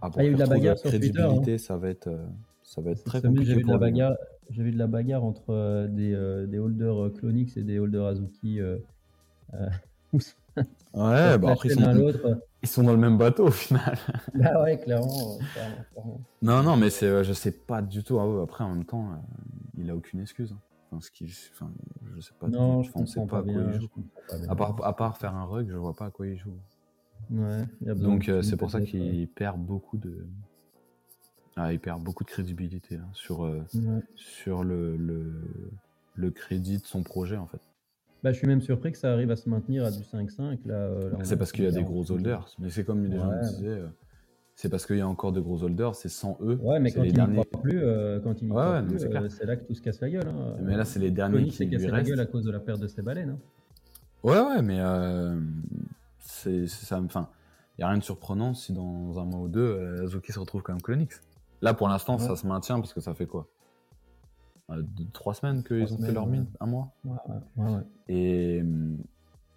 Ah, 0.02 0.10
ah, 0.16 0.24
il 0.24 0.24
y 0.24 0.28
a 0.28 0.30
eu 0.30 0.34
de 0.34 0.40
la 0.40 0.46
bagarre 0.46 0.78
sur 0.78 0.90
crédibilité, 0.90 1.54
hein. 1.56 1.58
ça 1.58 1.78
va 1.78 1.90
être, 1.90 2.08
euh, 2.08 2.26
ça 2.62 2.82
va 2.82 2.92
être 2.92 3.04
très 3.04 3.22
compliqué. 3.22 3.46
J'ai 3.46 3.56
vu, 3.56 3.64
de 3.64 3.72
la 3.72 3.78
bagarre, 3.78 4.16
j'ai 4.50 4.64
vu 4.64 4.72
de 4.72 4.78
la 4.78 4.88
bagarre 4.88 5.24
entre 5.24 5.50
euh, 5.50 5.88
des, 5.88 6.14
euh, 6.14 6.46
des, 6.46 6.60
holders 6.60 7.12
Clonix 7.18 7.58
et 7.58 7.64
des 7.64 7.80
holders 7.80 8.06
Azuki. 8.06 8.60
ouais, 10.14 10.22
bah 10.94 11.52
après, 11.52 11.70
ils 11.70 11.80
sont, 11.80 12.38
ils 12.62 12.70
sont, 12.70 12.84
dans 12.84 12.92
le 12.92 13.00
même 13.00 13.18
bateau 13.18 13.48
au 13.48 13.52
final. 13.52 13.98
bah 14.36 14.62
ouais, 14.62 14.78
clairement. 14.78 15.40
Non, 16.44 16.62
non, 16.62 16.78
mais 16.78 16.92
c'est, 16.92 17.24
je 17.24 17.34
sais 17.34 17.52
pas 17.52 17.82
du 17.82 18.04
tout. 18.04 18.20
Ah 18.20 18.44
après, 18.44 18.64
en 18.64 18.70
même 18.70 18.86
temps, 18.86 19.10
il 19.78 19.90
a 19.90 19.96
aucune 19.96 20.20
excuse. 20.20 20.52
Hein. 20.52 20.60
Enfin, 20.92 21.02
ce 21.02 21.12
qui, 21.12 21.26
enfin, 21.54 21.72
je 22.16 22.22
sais 22.22 22.34
pas. 22.40 22.48
Non, 22.48 22.84
je 22.84 22.92
ne 22.96 23.06
sais 23.06 23.26
pas, 23.26 23.40
à 23.40 23.42
quoi 23.42 23.52
il 23.52 23.82
joue. 23.82 23.90
À 24.48 24.56
part, 24.56 24.76
à 24.84 24.96
part 24.96 25.18
faire 25.18 25.36
un 25.36 25.46
rug, 25.46 25.68
je 25.70 25.76
vois 25.76 25.94
pas 25.94 26.06
à 26.06 26.12
quoi 26.12 26.28
il 26.28 26.38
joue. 26.38 26.54
Donc 27.30 28.30
euh, 28.30 28.42
c'est 28.42 28.58
pour 28.58 28.72
ça 28.72 28.82
qu'il 28.82 29.28
perd 29.28 29.60
beaucoup 29.60 29.98
de. 29.98 30.26
Ah, 31.56 31.74
il 31.74 31.80
perd 31.80 32.04
beaucoup 32.04 32.24
de 32.24 32.30
crédibilité 32.30 32.98
hein, 32.98 33.10
sur, 33.14 33.44
euh, 33.44 33.66
sur 34.16 34.64
le, 34.64 34.96
le, 34.96 35.34
le, 36.14 36.30
crédit 36.30 36.78
de 36.78 36.86
son 36.86 37.02
projet 37.02 37.36
en 37.36 37.48
fait. 37.48 37.58
Bah, 38.24 38.32
je 38.32 38.38
suis 38.38 38.46
même 38.46 38.62
surpris 38.62 38.92
que 38.92 38.98
ça 38.98 39.12
arrive 39.12 39.32
à 39.32 39.36
se 39.36 39.50
maintenir 39.50 39.84
à 39.84 39.90
du 39.90 40.04
5-5. 40.04 40.60
Euh, 40.68 41.10
là, 41.12 41.18
c'est 41.24 41.36
parce 41.36 41.52
qu'il 41.52 41.64
y 41.64 41.68
a 41.68 41.72
des 41.72 41.84
gros 41.84 42.12
holders. 42.12 42.48
Mais 42.60 42.70
c'est 42.70 42.84
comme 42.84 43.04
les 43.04 43.18
gens 43.18 43.32
disaient, 43.42 43.82
c'est 44.54 44.70
parce 44.70 44.86
qu'il 44.86 44.98
y 44.98 45.02
a 45.02 45.08
encore 45.08 45.32
de 45.32 45.40
gros 45.40 45.64
holders, 45.64 45.96
c'est 45.96 46.10
sans 46.10 46.38
eux. 46.42 46.60
Ouais, 46.62 46.80
mais 46.80 46.92
quand 46.92 47.04
il 47.04 47.14
n'y 47.14 47.34
croit 47.34 47.62
plus, 47.62 47.82
quand 48.24 48.40
il 48.40 48.50
plus, 48.88 49.30
c'est 49.30 49.46
là 49.46 49.56
que 49.56 49.66
tout 49.66 49.74
se 49.74 49.82
casse 49.82 50.00
la 50.02 50.12
gueule. 50.12 50.28
Hein. 50.28 50.58
Mais 50.62 50.78
là, 50.78 50.86
c'est 50.86 51.00
les 51.00 51.12
derniers 51.12 51.46
qui 51.46 51.56
s'est 51.56 51.68
cassé 51.68 51.88
la 51.88 52.04
gueule 52.04 52.20
à 52.20 52.28
cause 52.28 52.44
de 52.44 52.52
la 52.52 52.60
perte 52.60 52.80
de 52.80 52.88
ses 52.88 53.02
baleines. 53.02 53.32
Hein. 53.32 53.40
Ouais, 54.24 54.40
ouais, 54.40 54.62
mais 54.62 54.80
c'est 56.28 56.68
ça. 56.68 57.02
Enfin, 57.02 57.30
il 57.78 57.82
y 57.82 57.84
a 57.84 57.88
rien 57.90 57.98
de 57.98 58.04
surprenant 58.04 58.54
si 58.54 58.74
dans 58.74 59.20
un 59.20 59.26
mois 59.26 59.42
ou 59.42 59.48
deux, 59.48 59.60
euh, 59.62 60.04
Azuki 60.04 60.32
se 60.32 60.40
retrouve 60.40 60.62
quand 60.62 60.74
même 60.74 60.82
Clonix. 60.82 61.22
Là, 61.62 61.74
pour 61.74 61.88
l'instant, 61.88 62.18
ça 62.20 62.36
se 62.36 62.46
maintient 62.46 62.80
parce 62.80 62.94
que 62.94 63.02
ça 63.02 63.14
fait 63.14 63.26
quoi? 63.26 63.48
Euh, 64.70 64.84
Trois 65.14 65.34
semaines 65.34 65.64
qu'ils 65.64 65.94
ont 65.94 65.98
fait 65.98 66.12
leur 66.12 66.28
mine, 66.28 66.48
un 66.60 66.66
mois? 66.66 66.92
Et, 68.08 68.64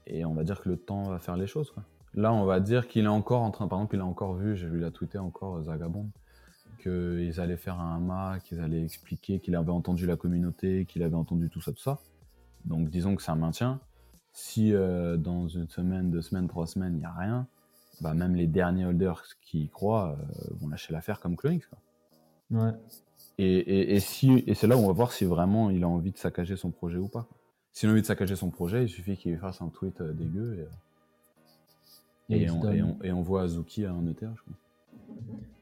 et 0.06 0.24
on 0.24 0.32
va 0.34 0.44
dire 0.44 0.60
que 0.60 0.68
le 0.68 0.76
temps 0.76 1.04
va 1.04 1.18
faire 1.18 1.36
les 1.36 1.46
choses. 1.46 1.70
Quoi. 1.70 1.82
Là, 2.14 2.32
on 2.32 2.44
va 2.44 2.60
dire 2.60 2.88
qu'il 2.88 3.04
est 3.04 3.08
encore 3.08 3.42
en 3.42 3.50
train, 3.50 3.68
par 3.68 3.78
exemple, 3.78 3.96
il 3.96 4.00
a 4.00 4.06
encore 4.06 4.34
vu, 4.34 4.56
j'ai 4.56 4.68
vu 4.68 4.78
la 4.78 4.90
tweeter 4.90 5.18
encore 5.18 5.62
Zagabond, 5.62 6.08
qu'ils 6.82 7.40
allaient 7.40 7.56
faire 7.56 7.78
un 7.78 7.96
hamac, 7.96 8.44
qu'ils 8.44 8.60
allaient 8.60 8.82
expliquer 8.82 9.40
qu'il 9.40 9.56
avait 9.56 9.70
entendu 9.70 10.06
la 10.06 10.16
communauté, 10.16 10.86
qu'il 10.86 11.02
avait 11.02 11.16
entendu 11.16 11.50
tout 11.50 11.60
ça, 11.60 11.72
tout 11.72 11.82
ça. 11.82 11.98
Donc 12.64 12.88
disons 12.88 13.16
que 13.16 13.22
c'est 13.22 13.32
un 13.32 13.36
maintien. 13.36 13.80
Si 14.32 14.72
euh, 14.72 15.16
dans 15.16 15.48
une 15.48 15.68
semaine, 15.68 16.10
deux 16.10 16.22
semaines, 16.22 16.48
trois 16.48 16.66
semaines, 16.66 16.94
il 16.94 17.00
n'y 17.00 17.04
a 17.04 17.12
rien, 17.12 17.46
bah, 18.00 18.14
même 18.14 18.34
les 18.34 18.46
derniers 18.46 18.86
holders 18.86 19.24
qui 19.42 19.64
y 19.64 19.68
croient 19.68 20.16
euh, 20.18 20.54
vont 20.60 20.68
lâcher 20.68 20.92
l'affaire 20.92 21.20
comme 21.20 21.36
Clonix. 21.36 21.68
Ouais. 22.50 22.72
Et, 23.38 23.94
et, 23.94 24.00
si, 24.00 24.44
et 24.46 24.54
c'est 24.54 24.66
là 24.66 24.76
où 24.76 24.80
on 24.80 24.86
va 24.86 24.92
voir 24.92 25.12
si 25.12 25.24
vraiment 25.24 25.70
il 25.70 25.82
a 25.82 25.88
envie 25.88 26.12
de 26.12 26.18
saccager 26.18 26.56
son 26.56 26.70
projet 26.70 26.98
ou 26.98 27.08
pas. 27.08 27.26
S'il 27.72 27.88
a 27.88 27.92
envie 27.92 28.02
de 28.02 28.06
saccager 28.06 28.36
son 28.36 28.50
projet, 28.50 28.84
il 28.84 28.88
suffit 28.88 29.16
qu'il 29.16 29.38
fasse 29.38 29.62
un 29.62 29.68
tweet 29.68 30.00
euh, 30.00 30.12
dégueu 30.12 30.68
et, 32.28 32.42
et, 32.42 32.50
on, 32.50 33.22
voit 33.22 33.42
Azuki 33.42 33.86
en 33.86 34.06
ETH, 34.06 34.20
je. 34.20 34.52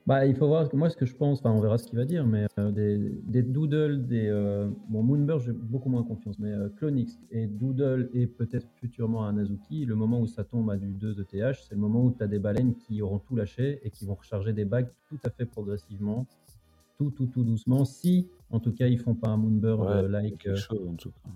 Bah, 0.08 0.24
il 0.24 0.34
faut 0.34 0.46
voir, 0.46 0.66
moi, 0.74 0.88
ce 0.88 0.96
que 0.96 1.04
je 1.04 1.14
pense, 1.14 1.40
enfin, 1.40 1.50
on 1.50 1.60
verra 1.60 1.76
ce 1.76 1.86
qu'il 1.86 1.98
va 1.98 2.06
dire, 2.06 2.26
mais 2.26 2.46
euh, 2.58 2.70
des, 2.70 2.96
des, 2.96 3.42
Doodle, 3.42 4.06
des. 4.06 4.26
Euh, 4.26 4.70
bon, 4.88 5.02
Moonbird, 5.02 5.42
j'ai 5.42 5.52
beaucoup 5.52 5.90
moins 5.90 6.02
confiance, 6.02 6.38
mais 6.38 6.50
euh, 6.50 6.70
Clonix 6.78 7.20
et 7.30 7.46
Doodle 7.46 8.08
et 8.14 8.26
peut-être 8.26 8.66
futurement 8.76 9.26
un 9.26 9.36
Azuki, 9.36 9.84
le 9.84 9.94
moment 9.96 10.18
où 10.18 10.26
ça 10.26 10.44
tombe 10.44 10.70
à 10.70 10.78
du 10.78 10.94
2 10.94 11.20
ETH, 11.20 11.56
c'est 11.56 11.72
le 11.72 11.76
moment 11.76 12.04
où 12.04 12.14
tu 12.16 12.24
as 12.24 12.26
des 12.26 12.38
baleines 12.38 12.74
qui 12.74 13.02
auront 13.02 13.18
tout 13.18 13.36
lâché 13.36 13.80
et 13.82 13.90
qui 13.90 14.06
vont 14.06 14.14
recharger 14.14 14.54
des 14.54 14.64
bagues 14.64 14.88
tout 15.10 15.18
à 15.24 15.28
fait 15.28 15.44
progressivement, 15.44 16.26
tout, 16.96 17.10
tout, 17.10 17.26
tout 17.26 17.44
doucement, 17.44 17.84
si, 17.84 18.28
en 18.48 18.60
tout 18.60 18.72
cas, 18.72 18.86
ils 18.86 18.98
font 18.98 19.14
pas 19.14 19.28
un 19.28 19.36
chose, 20.56 20.88
en 20.88 20.94
tout 20.94 21.10
cas. 21.10 21.30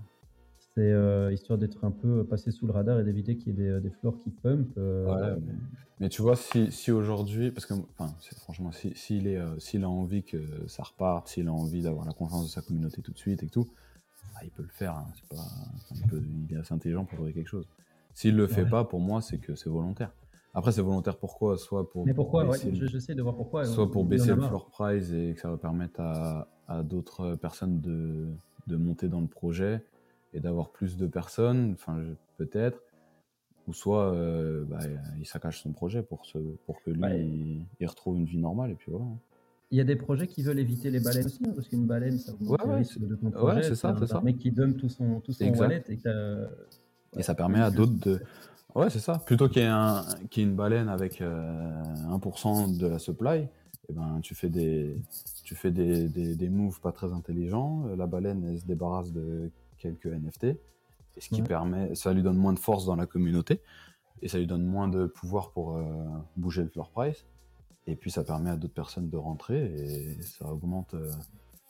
C'est 0.75 0.91
euh, 0.91 1.31
histoire 1.31 1.59
d'être 1.59 1.85
un 1.85 1.91
peu 1.91 2.25
passé 2.25 2.51
sous 2.51 2.67
le 2.67 2.73
radar 2.73 2.99
et 2.99 3.05
d'éviter 3.05 3.37
qu'il 3.37 3.49
y 3.49 3.51
ait 3.51 3.75
des, 3.75 3.81
des 3.81 3.91
flores 3.91 4.19
qui 4.19 4.31
pump. 4.31 4.69
Euh, 4.79 5.37
mais, 6.01 6.09
tu 6.09 6.23
vois, 6.23 6.35
si, 6.35 6.73
si 6.73 6.91
aujourd'hui, 6.91 7.51
parce 7.51 7.67
que 7.67 7.75
enfin, 7.75 8.15
franchement, 8.39 8.71
s'il 8.73 9.27
est, 9.27 9.37
euh, 9.37 9.59
s'il 9.59 9.85
a 9.85 9.91
envie 9.91 10.23
que 10.23 10.39
ça 10.69 10.83
reparte, 10.83 11.29
s'il 11.29 11.49
a 11.49 11.53
envie 11.53 11.83
d'avoir 11.83 12.07
la 12.07 12.15
confiance 12.15 12.45
de 12.45 12.51
sa 12.51 12.63
communauté 12.63 13.03
tout 13.03 13.13
de 13.13 13.19
suite 13.19 13.43
et 13.43 13.49
tout, 13.49 13.69
bah, 14.33 14.41
il 14.45 14.51
peut 14.51 14.63
le 14.63 14.71
faire. 14.71 14.95
Hein, 14.97 15.07
pas, 15.29 15.37
il, 16.15 16.55
est 16.55 16.59
assez 16.59 16.73
intelligent 16.73 17.05
pour 17.05 17.17
trouver 17.17 17.35
quelque 17.35 17.51
chose. 17.51 17.69
S'il 18.15 18.35
le 18.35 18.47
fait 18.47 18.65
pas, 18.65 18.85
pour 18.85 19.01
moi, 19.01 19.21
c'est 19.21 19.39
que 19.39 19.55
c'est 19.55 19.69
volontaire. 19.69 20.13
Après, 20.55 20.73
c'est 20.73 20.83
volontaire 20.83 21.19
pourquoi 21.19 21.59
Soit 21.59 21.91
pour. 21.91 22.07
Mais 22.07 22.15
pourquoi? 22.15 22.47
J'essaie 22.57 23.15
de 23.15 23.23
voir 23.23 23.37
pourquoi. 23.37 23.67
Soit 23.67 23.91
pour 23.91 24.07
baisser 24.07 24.35
le 24.35 24.41
floor 24.41 24.71
price 24.71 25.13
et 25.13 25.35
que 25.35 25.41
ça 25.41 25.51
va 25.51 25.59
permettre 25.59 26.01
à, 26.01 26.49
à 26.67 26.83
d'autres 26.83 27.35
personnes 27.35 27.81
de, 27.81 28.27
de 28.69 28.77
monter 28.77 29.09
dans 29.09 29.21
le 29.21 29.27
projet 29.27 29.85
et 30.35 30.41
d'avoir 30.41 30.71
plus 30.71 30.97
de 30.97 31.07
personnes, 31.07 31.73
enfin 31.73 32.03
peut-être, 32.39 32.83
ou 33.69 33.73
soit 33.73 34.13
euh, 34.13 34.65
bah, 34.65 34.81
il 35.19 35.27
saccage 35.27 35.63
son 35.63 35.73
projet 35.73 36.03
pour, 36.03 36.27
se, 36.27 36.39
pour 36.67 36.83
que 36.83 36.91
lui 36.91 37.63
il, 37.79 37.87
retrouve 37.87 38.17
une 38.17 38.25
vie 38.25 38.39
normale 38.39 38.73
et 38.73 38.75
puis 38.75 38.91
voilà. 38.91 39.07
Il 39.71 39.79
y 39.79 39.81
a 39.81 39.85
des 39.85 39.97
projets 39.97 40.27
qui 40.27 40.43
veulent 40.43 40.59
éviter 40.59 40.91
les 40.91 41.01
baleines 41.01 41.25
aussi, 41.25 41.41
hein, 41.47 41.53
parce 41.55 41.69
qu'une 41.69 41.87
baleine, 41.87 42.19
ça 42.19 42.33
augmente 42.33 42.61
ouais, 42.61 42.69
le 42.69 42.75
risque 42.75 42.99
de 42.99 43.15
ton 43.15 43.31
projet. 43.31 43.57
Ouais, 43.57 43.63
c'est 43.63 43.75
ça, 43.75 43.95
c'est 43.99 44.07
ça. 44.07 44.19
Un 44.19 44.21
mec 44.21 44.37
qui 44.37 44.51
donne 44.51 44.77
tout 44.77 44.91
son, 44.91 45.21
tout 45.21 45.33
son 45.33 45.49
wallet 45.55 45.83
et 45.89 45.99
Et 47.17 47.23
ça 47.23 47.35
permet 47.35 47.61
à 47.61 47.71
d'autres 47.71 47.99
de. 47.99 48.21
Ouais, 48.75 48.91
c'est 48.91 49.01
ça. 49.01 49.23
Plutôt 49.25 49.49
qu'il 49.49 49.63
y 49.63 49.65
ait, 49.65 49.69
un, 49.69 50.05
une 50.37 50.55
baleine 50.55 50.89
avec 50.89 51.23
1% 51.23 51.23
euh, 51.23 52.79
de 52.79 52.87
la 52.87 52.99
supply, 52.99 53.47
eh 53.89 53.93
ben, 53.93 54.21
tu 54.23 54.35
fais, 54.35 54.51
des, 54.51 54.95
tu 55.43 55.55
fais 55.55 55.71
des, 55.71 56.09
des, 56.09 56.37
des 56.37 56.49
moves 56.51 56.81
pas 56.81 56.93
très 56.93 57.13
intelligents. 57.13 57.87
La 57.97 58.07
baleine, 58.07 58.45
elle 58.51 58.61
se 58.61 58.67
débarrasse 58.67 59.11
de 59.11 59.51
quelques 59.83 60.07
NFT, 60.07 60.45
et 61.17 61.21
ce 61.21 61.29
qui 61.29 61.43
permet, 61.43 61.95
ça 61.95 62.13
lui 62.13 62.23
donne 62.23 62.37
moins 62.37 62.53
de 62.53 62.59
force 62.59 62.87
dans 62.87 62.97
la 62.97 63.07
communauté, 63.07 63.61
et 64.23 64.29
ça 64.29 64.39
lui 64.39 64.47
donne 64.47 64.65
moins 64.65 64.89
de 64.89 65.07
pouvoir 65.07 65.51
pour 65.51 65.77
euh, 65.77 65.83
bouger 66.37 66.63
le 66.63 66.69
floor 66.69 66.91
price, 66.91 67.27
et 67.87 67.97
puis 67.97 68.11
ça 68.11 68.25
permet 68.25 68.51
à 68.51 68.57
d'autres 68.57 68.75
personnes 68.75 69.11
de 69.11 69.17
rentrer, 69.17 69.65
et 69.65 70.23
ça 70.23 70.47
augmente 70.47 70.95
euh, 70.95 71.11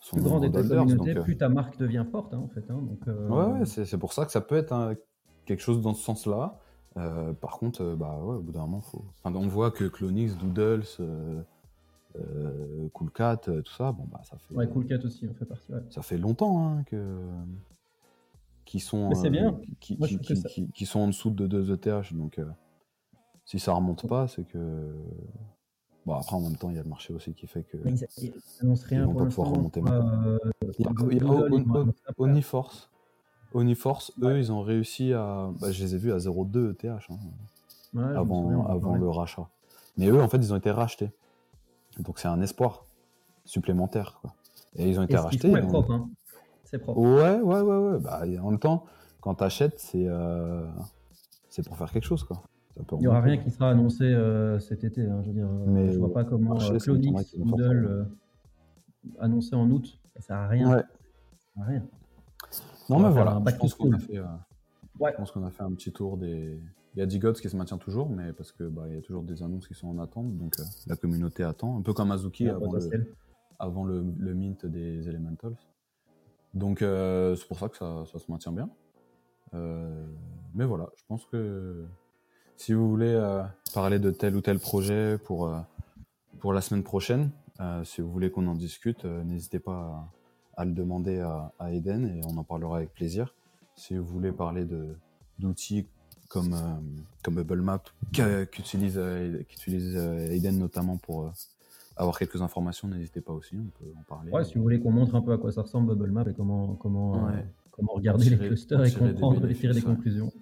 son 0.01 0.17
plus 0.17 0.25
grande 0.25 0.53
communauté, 0.53 1.17
euh, 1.17 1.23
plus 1.23 1.37
ta 1.37 1.49
marque 1.49 1.79
devient 1.79 2.05
forte, 2.11 2.35
hein, 2.35 2.39
en 2.45 2.49
fait. 2.49 2.65
Hein, 2.71 2.81
donc, 2.83 3.31
Ouais, 3.31 3.65
c'est 3.65 3.99
pour 3.99 4.13
ça 4.13 4.27
que 4.27 4.33
ça 4.33 4.41
peut 4.41 4.57
être 4.57 4.95
quelque 5.47 5.63
chose 5.63 5.81
dans 5.81 5.95
ce 5.95 6.03
sens-là. 6.05 6.61
par 7.41 7.59
contre, 7.59 7.97
bah 7.97 8.19
ouais, 8.23 8.37
au 8.37 8.43
bout 8.43 8.53
d'un 8.53 8.61
moment, 8.61 8.81
faut. 8.81 9.05
on 9.25 9.49
voit 9.49 9.71
que 9.71 9.85
Clonix, 9.85 10.37
Doodles, 10.37 10.85
Coolcat, 12.93 13.39
tout 13.39 13.73
ça, 13.73 13.91
bon 13.93 14.05
bah 14.13 14.21
ça 14.23 14.37
fait. 14.37 14.55
Ouais, 14.55 14.69
Coolcat 14.69 14.99
aussi, 15.05 15.27
on 15.29 15.35
fait 15.35 15.47
partie. 15.47 15.73
Ça 15.89 16.03
fait 16.03 16.19
longtemps 16.19 16.69
hein, 16.69 16.85
que 16.85 17.17
qui 18.65 18.81
sont, 18.81 19.11
bien. 19.31 19.59
Qui, 19.81 19.99
qui, 20.73 20.87
sont 20.87 21.01
en 21.01 21.07
dessous 21.09 21.31
de 21.31 21.47
2 21.47 21.73
ETH. 21.73 22.15
Donc, 22.15 22.39
euh, 22.39 22.45
si 23.45 23.59
ça 23.59 23.73
remonte 23.73 24.07
pas, 24.09 24.29
c'est 24.29 24.45
que. 24.45 24.95
Bon, 26.07 26.15
après, 26.15 26.35
en 26.35 26.41
même 26.41 26.57
temps, 26.57 26.71
il 26.71 26.77
y 26.77 26.79
a 26.79 26.83
le 26.83 26.89
marché 26.89 27.13
aussi 27.13 27.33
qui 27.35 27.47
fait 27.47 27.63
que. 27.63 27.77
ils 28.19 28.33
n'annoncent 28.61 28.87
rien 28.89 29.07
vont 29.07 29.15
pas 29.15 29.27
pouvoir 29.27 29.51
remonter 29.51 29.81
euh, 29.87 30.39
a, 30.85 30.91
Oniforce. 32.19 32.91
Oniforce, 33.55 34.13
eux, 34.23 34.39
ils 34.39 34.51
ont 34.51 34.63
réussi 34.63 35.13
à. 35.13 35.51
Bah, 35.61 35.71
je 35.71 35.85
les 35.85 35.95
ai 35.95 35.99
vus 35.99 36.13
à 36.13 36.17
0,2 36.19 36.73
ETH 36.73 36.85
hein, 36.87 38.15
avant, 38.17 38.67
avant 38.67 38.97
le 38.97 39.09
rachat. 39.09 39.49
Mais 39.97 40.07
eux, 40.09 40.21
en 40.21 40.29
fait, 40.29 40.39
ils 40.39 40.53
ont 40.53 40.57
été 40.57 40.71
rachetés. 40.71 41.11
Donc, 41.99 42.19
c'est 42.19 42.29
un 42.29 42.41
espoir 42.41 42.87
supplémentaire. 43.45 44.19
Quoi. 44.23 44.35
Et 44.77 44.89
ils 44.89 44.99
ont 44.99 45.03
été 45.03 45.17
rachetés. 45.17 45.55
Hein? 45.55 46.09
Ouais, 46.73 47.41
ouais, 47.41 47.61
ouais, 47.61 47.77
ouais. 47.77 47.99
Bah, 47.99 48.23
en 48.43 48.51
même 48.51 48.59
temps, 48.59 48.85
quand 49.21 49.35
tu 49.35 49.45
achètes, 49.45 49.79
c'est 49.79 50.07
euh, 50.07 50.67
c'est 51.49 51.67
pour 51.67 51.77
faire 51.77 51.91
quelque 51.91 52.05
chose, 52.05 52.25
quoi. 52.25 52.43
Il 52.93 52.99
n'y 52.99 53.07
aura 53.07 53.21
rien 53.21 53.37
qui 53.37 53.51
sera 53.51 53.71
annoncé 53.71 54.05
euh, 54.05 54.59
cet 54.59 54.83
été. 54.83 55.03
Hein, 55.03 55.21
je 55.23 55.29
veux 55.29 55.35
dire, 55.35 55.47
euh, 55.47 55.65
Mais 55.67 55.93
je 55.93 55.99
vois 55.99 56.13
pas 56.13 56.25
comment 56.25 56.57
Clonix, 56.57 57.37
Moodle, 57.37 58.07
annoncé 59.19 59.55
en 59.55 59.71
août, 59.71 59.99
ça 60.17 60.23
sert 60.23 60.37
à 60.37 60.49
rien. 60.49 60.71
Ouais. 60.71 60.83
À 61.61 61.65
rien. 61.65 61.85
Non, 62.89 62.99
mais 62.99 63.11
voilà. 63.11 63.43
je 63.47 63.57
pense 63.57 63.75
qu'on 63.75 63.93
a 63.93 63.99
fait, 63.99 64.15
Je 64.15 65.17
pense 65.17 65.31
qu'on 65.31 65.45
a 65.45 65.51
fait 65.51 65.63
un 65.63 65.73
petit 65.73 65.93
tour 65.93 66.17
des. 66.17 66.59
Il 66.95 66.99
y 66.99 67.03
a 67.03 67.07
Digots 67.07 67.33
qui 67.33 67.49
se 67.49 67.57
maintient 67.57 67.79
toujours, 67.79 68.11
mais 68.11 68.33
parce 68.33 68.53
que 68.53 68.65
bah, 68.65 68.83
il 68.87 68.95
y 68.95 68.99
a 68.99 69.01
toujours 69.01 69.23
des 69.23 69.43
annonces 69.43 69.67
qui 69.67 69.75
sont 69.75 69.89
en 69.89 69.99
attente, 69.99 70.37
donc 70.37 70.61
euh, 70.61 70.65
la 70.87 70.97
communauté 70.97 71.43
attend, 71.43 71.79
un 71.79 71.83
peu 71.83 71.95
comme 71.95 72.11
Azuki 72.11 72.49
avant, 72.49 72.73
le, 72.73 73.15
avant 73.59 73.85
le, 73.85 74.35
mint 74.35 74.67
des 74.67 75.09
Elementals. 75.09 75.57
Donc 76.55 76.83
euh, 76.83 77.35
c'est 77.37 77.47
pour 77.47 77.59
ça 77.59 77.69
que 77.69 77.77
ça, 77.77 78.05
ça, 78.11 78.19
se 78.19 78.31
maintient 78.31 78.53
bien. 78.53 78.69
Euh, 79.55 80.07
mais 80.55 80.65
voilà, 80.65 80.89
je 80.97 81.03
pense 81.09 81.25
que 81.27 81.87
si 82.57 82.73
vous 82.73 82.89
voulez 82.89 83.19
parler 83.75 83.99
de 83.99 84.11
tel 84.11 84.37
ou 84.37 84.41
tel 84.41 84.59
projet 84.59 85.19
pour, 85.19 85.51
pour 86.39 86.53
la 86.53 86.61
semaine 86.61 86.85
prochaine, 86.85 87.31
si 87.85 88.01
vous 88.01 88.11
voulez 88.11 88.31
qu'on 88.31 88.47
en 88.47 88.55
discute, 88.55 89.05
n'hésitez 89.05 89.59
pas 89.59 90.09
à, 90.57 90.65
le 90.65 90.73
demander 90.73 91.19
à, 91.21 91.53
à 91.59 91.73
Eden 91.73 92.07
et 92.07 92.21
on 92.25 92.37
en 92.37 92.45
parlera 92.45 92.77
avec 92.77 92.93
plaisir. 92.93 93.35
Si 93.75 93.97
vous 93.97 94.05
voulez 94.05 94.31
parler 94.31 94.67
d'outils 95.39 95.89
comme, 96.33 96.55
euh, 96.55 97.03
comme 97.23 97.35
Bubble 97.35 97.61
Map, 97.61 97.83
qu'utilise 98.51 98.97
euh, 98.97 99.43
qu'utilise 99.45 99.95
euh, 99.97 100.31
Aiden 100.31 100.59
notamment 100.59 100.97
pour 100.97 101.31
avoir 101.97 102.19
quelques 102.19 102.41
informations, 102.43 102.89
n'hésitez 102.89 103.21
pas 103.21 103.33
aussi, 103.33 103.57
on 103.57 103.71
peut 103.79 103.91
en 103.99 104.03
parler. 104.03 104.31
Ouais, 104.31 104.45
si 104.45 104.55
vous 104.55 104.63
voulez 104.63 104.81
qu'on 104.81 104.91
montre 104.91 105.15
un 105.15 105.23
peu 105.23 105.33
à 105.33 105.39
quoi 105.39 105.53
ça 105.53 105.63
ressemble 105.63 105.95
Bubble 105.95 106.11
Map 106.11 106.25
et 106.29 106.35
comment, 106.35 106.75
comment, 106.75 107.29
comment 107.71 107.93
regarder 107.93 108.31
les 108.31 108.39
clusters 108.39 108.85
et 108.85 108.93
comprendre 108.93 109.49
et 109.49 109.55
tirer 109.55 109.75
des 109.75 109.83
conclusions. 109.83 110.33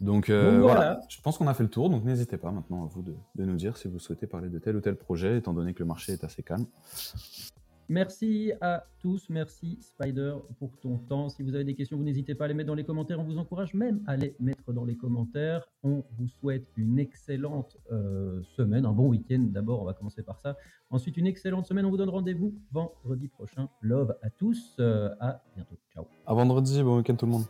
Donc, 0.00 0.30
voilà. 0.30 1.00
je 1.08 1.20
pense 1.20 1.38
qu'on 1.38 1.46
a 1.46 1.54
fait 1.54 1.62
le 1.62 1.70
tour, 1.70 1.90
donc 1.90 2.04
n'hésitez 2.04 2.36
pas 2.36 2.50
maintenant 2.50 2.84
à 2.84 2.86
vous 2.86 3.02
de, 3.02 3.14
de, 3.34 3.44
nous 3.44 3.56
dire 3.56 3.76
si 3.76 3.88
vous 3.88 3.98
souhaitez 3.98 4.26
parler 4.26 4.48
de 4.48 4.58
tel 4.58 4.76
ou 4.76 4.80
tel 4.80 4.96
projet, 4.96 5.38
étant 5.38 5.52
donné 5.52 5.72
que 5.72 5.80
le 5.80 5.86
marché 5.86 6.12
est 6.12 6.24
assez 6.24 6.42
calme. 6.42 6.66
Merci 7.88 8.52
à 8.60 8.84
tous, 8.98 9.28
merci 9.30 9.78
Spider 9.80 10.34
pour 10.58 10.76
ton 10.78 10.98
temps. 10.98 11.28
Si 11.28 11.42
vous 11.44 11.54
avez 11.54 11.62
des 11.62 11.74
questions, 11.74 11.96
vous 11.96 12.02
n'hésitez 12.02 12.34
pas 12.34 12.46
à 12.46 12.48
les 12.48 12.54
mettre 12.54 12.66
dans 12.66 12.74
les 12.74 12.84
commentaires. 12.84 13.20
On 13.20 13.24
vous 13.24 13.38
encourage 13.38 13.74
même 13.74 14.02
à 14.06 14.16
les 14.16 14.34
mettre 14.40 14.72
dans 14.72 14.84
les 14.84 14.96
commentaires. 14.96 15.64
On 15.84 16.02
vous 16.18 16.26
souhaite 16.26 16.66
une 16.76 16.98
excellente 16.98 17.76
euh, 17.92 18.42
semaine, 18.56 18.86
un 18.86 18.92
bon 18.92 19.08
week-end 19.08 19.46
d'abord, 19.50 19.82
on 19.82 19.84
va 19.84 19.94
commencer 19.94 20.22
par 20.22 20.40
ça. 20.40 20.56
Ensuite, 20.90 21.16
une 21.16 21.26
excellente 21.26 21.66
semaine. 21.66 21.84
On 21.84 21.90
vous 21.90 21.96
donne 21.96 22.08
rendez-vous 22.08 22.54
vendredi 22.72 23.28
prochain. 23.28 23.68
Love 23.80 24.16
à 24.22 24.30
tous. 24.30 24.74
Euh, 24.80 25.14
à 25.20 25.42
bientôt. 25.54 25.76
Ciao. 25.92 26.06
À 26.26 26.34
vendredi, 26.34 26.82
bon 26.82 26.98
week-end 26.98 27.14
tout 27.14 27.26
le 27.26 27.32
monde. 27.32 27.44